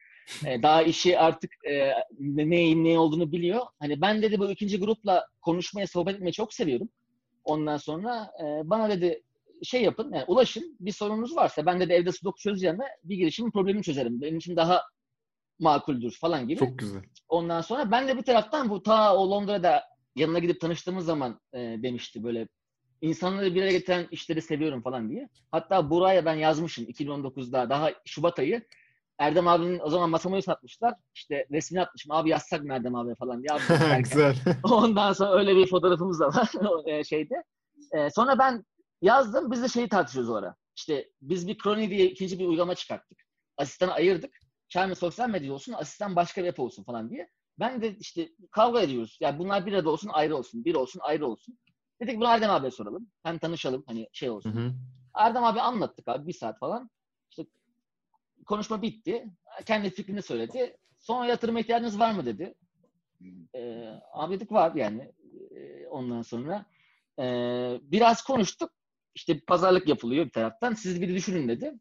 [0.45, 3.61] Ee, daha işi artık e, ne, neyin ne olduğunu biliyor.
[3.79, 6.89] Hani ben dedi bu ikinci grupla konuşmaya, sohbet etmeyi çok seviyorum.
[7.43, 9.23] Ondan sonra e, bana dedi
[9.63, 10.77] şey yapın, yani ulaşın.
[10.79, 14.21] Bir sorunuz varsa ben de evde sudoku çözeceğime bir girişimin problemini çözerim.
[14.21, 14.81] Benim için daha
[15.59, 16.59] makuldür falan gibi.
[16.59, 17.01] Çok güzel.
[17.29, 19.83] Ondan sonra ben de bir taraftan bu ta o Londra'da
[20.15, 22.47] yanına gidip tanıştığımız zaman e, demişti böyle
[23.01, 25.29] insanları bir araya getiren işleri seviyorum falan diye.
[25.51, 28.65] Hatta buraya ben yazmışım 2019'da daha Şubat ayı.
[29.19, 30.93] Erdem abinin o zaman masamayı satmışlar.
[31.15, 32.11] İşte resmini atmışım.
[32.11, 33.49] Abi yazsak mı Erdem abi falan diye.
[33.51, 34.35] Abi güzel.
[34.63, 36.51] Ondan sonra öyle bir fotoğrafımız da var
[36.85, 37.43] e, şeyde.
[37.91, 38.65] E, sonra ben
[39.01, 39.51] yazdım.
[39.51, 40.55] Biz de şeyi tartışıyoruz o ara.
[40.75, 43.17] İşte biz bir Crony diye ikinci bir uygulama çıkarttık.
[43.57, 44.39] Asistanı ayırdık.
[44.69, 47.29] Çayma sosyal medya olsun, asistan başka bir app olsun falan diye.
[47.59, 49.17] Ben de işte kavga ediyoruz.
[49.21, 50.65] Yani bunlar bir arada olsun, ayrı olsun.
[50.65, 51.57] Bir olsun, ayrı olsun.
[52.01, 53.11] Dedik bunu Erdem abiye soralım.
[53.23, 54.51] Hem tanışalım, hani şey Hı olsun.
[54.51, 54.73] hı.
[55.15, 56.89] Erdem abi anlattık abi bir saat falan.
[57.29, 57.45] İşte
[58.45, 59.25] konuşma bitti.
[59.65, 60.77] Kendi fikrini söyledi.
[60.99, 62.53] Sonra yatırıma ihtiyacınız var mı dedi.
[63.55, 65.11] Ee, abi dedik var yani.
[65.55, 66.65] Ee, ondan sonra
[67.19, 68.71] ee, biraz konuştuk.
[69.15, 70.73] İşte pazarlık yapılıyor bir taraftan.
[70.73, 71.73] Siz bir düşünün dedi.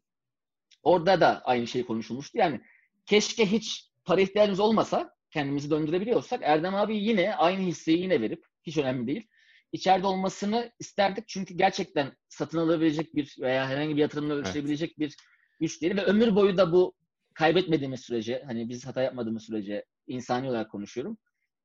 [0.83, 2.37] Orada da aynı şey konuşulmuştu.
[2.37, 2.61] Yani
[3.07, 8.77] keşke hiç para ihtiyacımız olmasa kendimizi döndürebiliyorsak Erdem abi yine aynı hisseyi yine verip hiç
[8.77, 9.27] önemli değil.
[9.71, 15.15] İçeride olmasını isterdik çünkü gerçekten satın alabilecek bir veya herhangi bir yatırımla ölçülebilecek bir
[15.59, 16.93] güç değil ve ömür boyu da bu
[17.33, 21.17] kaybetmediğimiz sürece hani biz hata yapmadığımız sürece insani olarak konuşuyorum.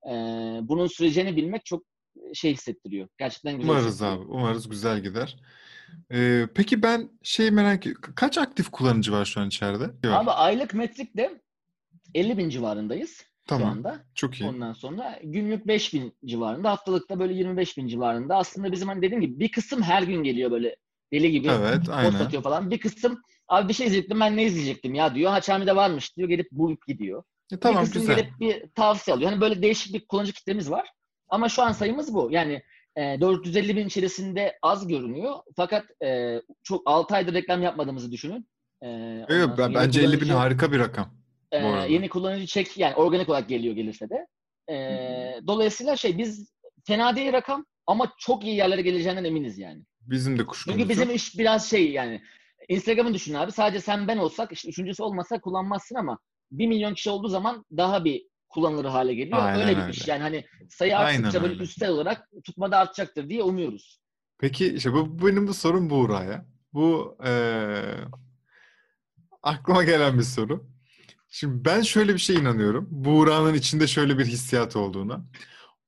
[0.07, 0.11] Ee,
[0.62, 1.82] bunun sürecini bilmek çok
[2.34, 3.09] şey hissettiriyor.
[3.18, 4.24] Gerçekten güzel Umarız abi.
[4.24, 5.36] Umarız güzel gider.
[6.12, 8.12] Ee, peki ben şey merak ediyorum.
[8.16, 9.82] Kaç aktif kullanıcı var şu an içeride?
[9.82, 10.14] Yok.
[10.14, 11.40] Abi aylık metrikte
[12.14, 13.68] 50 bin civarındayız şu Tamam.
[13.70, 14.05] anda.
[14.14, 14.49] Çok iyi.
[14.49, 18.36] Ondan sonra günlük 5 bin civarında, haftalıkta böyle 25 bin civarında.
[18.36, 20.76] Aslında bizim hani dediğim gibi bir kısım her gün geliyor böyle
[21.12, 21.49] deli gibi.
[21.49, 22.14] Evet, Post aynen.
[22.14, 22.70] atıyor falan.
[22.70, 25.30] Bir kısım abi bir şey izleyecektim ben ne izleyecektim ya diyor.
[25.30, 26.28] Haçami'de varmış diyor.
[26.28, 27.22] Gelip bulup gidiyor.
[27.53, 28.16] E, tamam bir kısım güzel.
[28.16, 29.30] gelip bir tavsiye alıyor.
[29.30, 30.88] Hani böyle değişik bir kullanıcı kitlemiz var.
[31.28, 32.28] Ama şu an sayımız bu.
[32.30, 32.62] Yani
[32.97, 35.34] e, 450 bin içerisinde az görünüyor.
[35.57, 38.49] Fakat e, çok 6 aydır reklam yapmadığımızı düşünün.
[38.82, 41.22] E, yok, sonra ben, bence 50 bin harika bir rakam.
[41.53, 41.86] ee, arada.
[41.86, 44.26] yeni kullanıcı çek yani organik olarak geliyor gelirse de.
[44.70, 46.53] Ee, dolayısıyla şey biz
[46.86, 49.82] fena değil rakam ama çok iyi yerlere geleceğinden eminiz yani.
[50.01, 52.22] Bizim de kuşkumuz Çünkü bizim iş biraz şey yani
[52.68, 53.53] Instagram'ı düşün abi.
[53.53, 56.18] Sadece sen ben olsak işte üçüncüsü olmasa kullanmazsın ama
[56.51, 59.38] 1 milyon kişi olduğu zaman daha bir kullanılır hale geliyor.
[59.42, 59.92] Aynen öyle bir öyle.
[60.07, 61.62] Yani hani sayı Aynen arttıkça böyle öyle.
[61.64, 64.00] üstel olarak tutmada artacaktır diye umuyoruz.
[64.38, 66.46] Peki işte bu benim bu sorum Buğra'ya.
[66.72, 67.96] Bu eee,
[69.42, 70.66] aklıma gelen bir soru.
[71.28, 72.88] Şimdi ben şöyle bir şey inanıyorum.
[72.90, 75.24] Buğra'nın içinde şöyle bir hissiyat olduğuna.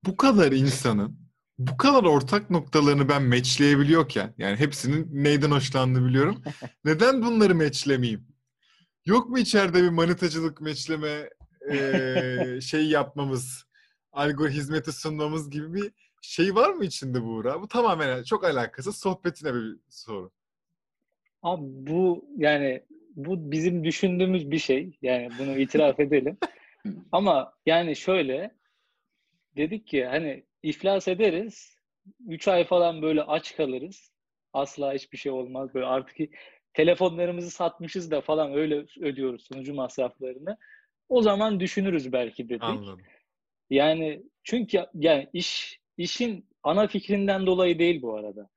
[0.05, 1.19] Bu kadar insanın
[1.59, 6.43] bu kadar ortak noktalarını ben matchleyebiliyorken yani hepsinin neyden hoşlandığını biliyorum.
[6.85, 8.27] Neden bunları matchlemeyeyim?
[9.07, 11.31] Yok mu içeride bir manitacılık matchleme
[12.61, 13.67] şey yapmamız,
[14.13, 15.93] algor hizmeti sunmamız gibi bir
[16.23, 17.63] şey var mı içinde Buğra?
[17.63, 20.31] Bu tamamen çok alakasız sohbetine bir soru.
[21.43, 22.83] Abi bu yani
[23.17, 24.99] bu bizim düşündüğümüz bir şey.
[25.03, 26.39] Yani bunu itiraf edelim.
[27.13, 28.55] Ama yani şöyle
[29.57, 31.79] dedik ki hani iflas ederiz.
[32.29, 34.13] 3 ay falan böyle aç kalırız.
[34.53, 35.75] Asla hiçbir şey olmaz.
[35.75, 36.31] Böyle artık
[36.75, 40.59] telefonlarımızı satmışız da falan öyle ödüyoruz sunucu masraflarını.
[41.15, 42.63] O zaman düşünürüz belki dedik.
[42.63, 43.01] Anladım.
[43.71, 48.49] Yani çünkü yani iş işin ana fikrinden dolayı değil bu arada.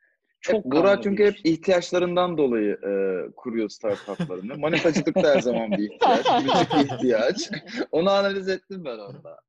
[0.42, 2.92] Çok Burak kanlı çünkü bir hep ihtiyaçlarından dolayı e,
[3.36, 4.58] kuruyor startuplarını.
[4.58, 6.26] Manifacılık da her zaman bir ihtiyaç.
[6.44, 7.50] Müzik ihtiyaç.
[7.92, 9.40] Onu analiz ettim ben orada.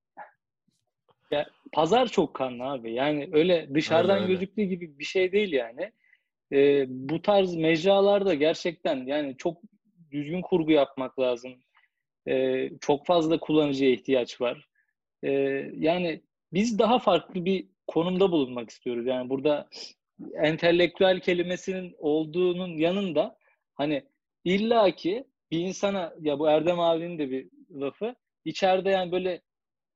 [1.72, 2.92] pazar çok kanlı abi.
[2.92, 4.34] Yani öyle dışarıdan Öyle, öyle.
[4.34, 5.92] gözüktüğü gibi bir şey değil yani.
[6.52, 9.62] Ee, bu tarz mecralarda gerçekten yani çok
[10.10, 11.52] düzgün kurgu yapmak lazım.
[12.28, 14.68] Ee, çok fazla kullanıcıya ihtiyaç var.
[15.22, 15.30] Ee,
[15.76, 16.22] yani
[16.52, 19.06] biz daha farklı bir konumda bulunmak istiyoruz.
[19.06, 19.68] Yani burada
[20.34, 23.38] entelektüel kelimesinin olduğunun yanında
[23.74, 24.04] hani
[24.44, 28.14] illaki bir insana ya bu Erdem abinin de bir lafı
[28.44, 29.40] içeride yani böyle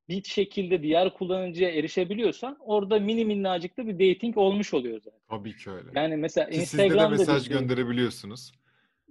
[0.09, 5.21] bir şekilde diğer kullanıcıya erişebiliyorsan orada mini minnacık da bir dating olmuş oluyor zaten.
[5.29, 5.89] Tabii ki öyle.
[5.95, 8.53] Yani mesela Ki sizde de Instagram'da mesaj bir, gönderebiliyorsunuz.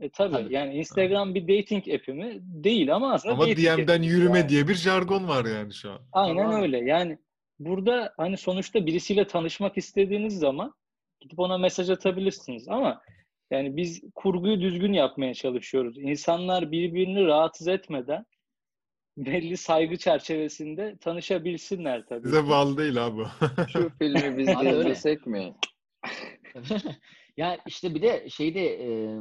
[0.02, 0.54] E, tabii, Tabii.
[0.54, 2.40] yani Instagram bir dating app'i mi?
[2.42, 4.50] Değil ama aslında Ama DM'den yürüme Yani.
[4.50, 6.00] diye bir jargon var yani şu an.
[6.12, 6.62] Aynen Tamam.
[6.62, 6.78] öyle.
[6.78, 7.18] Yani
[7.60, 10.74] burada hani sonuçta birisiyle tanışmak istediğiniz zaman
[11.20, 13.02] gidip ona mesaj atabilirsiniz ama
[13.52, 15.98] yani biz kurguyu düzgün yapmaya çalışıyoruz.
[15.98, 18.26] İnsanlar birbirini rahatsız etmeden
[19.18, 22.24] belli saygı çerçevesinde tanışabilsinler tabii.
[22.24, 23.24] Bize bağlı değil abi.
[23.74, 25.54] Şu filmi biz de izlesek mi?
[27.38, 29.20] ya işte bir de şeyde e,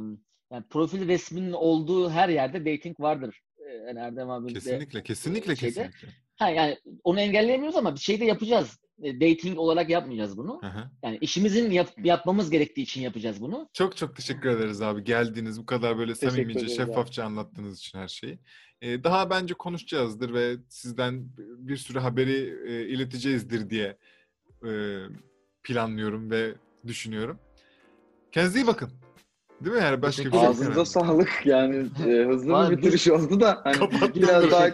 [0.51, 3.41] yani profil resminin olduğu her yerde dating vardır.
[3.57, 5.73] E, Yani Erdem abi de kesinlikle, kesinlikle, şeyde.
[5.73, 6.07] kesinlikle.
[6.35, 8.79] Ha yani onu engelleyemiyoruz ama bir şey de yapacağız.
[9.03, 10.61] E, Dating olarak yapmayacağız bunu.
[10.63, 10.89] Hı.
[11.03, 13.69] Yani işimizin yap- yapmamız gerektiği için yapacağız bunu.
[13.73, 15.03] Çok çok teşekkür ederiz abi.
[15.03, 18.39] Geldiğiniz bu kadar böyle Teşekkür samimice, şeffafça anlattığınız için her şeyi.
[18.81, 23.97] Ee, daha bence konuşacağızdır ve sizden bir sürü haberi e, ileteceğizdir diye
[24.67, 24.71] e,
[25.63, 26.53] planlıyorum ve
[26.87, 27.39] düşünüyorum.
[28.31, 28.91] Kendinize iyi bakın.
[29.65, 30.01] Değil mi yani?
[30.01, 30.85] Başka bir şey Ağzınıza herhalde.
[30.85, 31.75] sağlık yani
[32.07, 34.11] e, hızlı bir bitiriş oldu da hani Kapattım.
[34.15, 34.65] biraz daha.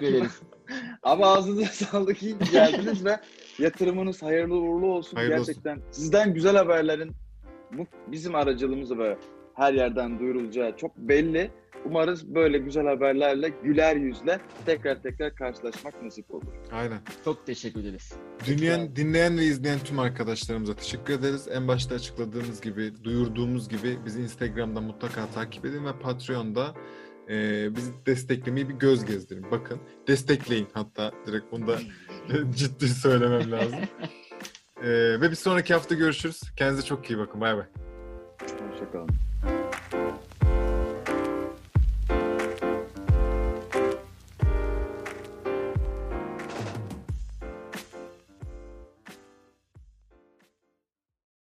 [1.04, 3.20] Abi ağzınıza sağlık iyi geldiniz ve
[3.60, 5.18] yatırımınız hayırlı uğurlu olsun.
[5.18, 5.46] Hayırlı olsun.
[5.46, 7.12] Gerçekten sizden güzel haberlerin
[7.72, 9.18] bu bizim aracılığımızla ve
[9.54, 11.52] her yerden duyurulacağı çok belli.
[11.88, 16.54] Umarız böyle güzel haberlerle güler yüzle tekrar tekrar karşılaşmak nasip olur.
[16.72, 17.00] Aynen.
[17.26, 18.14] Çok teşekkür ederiz.
[18.46, 21.48] Dinleyen, dinleyen ve izleyen tüm arkadaşlarımıza teşekkür ederiz.
[21.52, 26.74] En başta açıkladığımız gibi, duyurduğumuz gibi bizi Instagram'da mutlaka takip edin ve Patreon'da
[27.30, 29.52] e, bizi desteklemeyi bir göz gezdirin.
[29.52, 31.78] Bakın, destekleyin hatta direkt bunu da
[32.56, 33.80] ciddi söylemem lazım.
[34.84, 34.90] E,
[35.22, 36.42] ve bir sonraki hafta görüşürüz.
[36.56, 37.42] Kendinize çok iyi bakın.
[37.42, 37.66] Bay bay.
[38.72, 39.27] Hoşçakalın.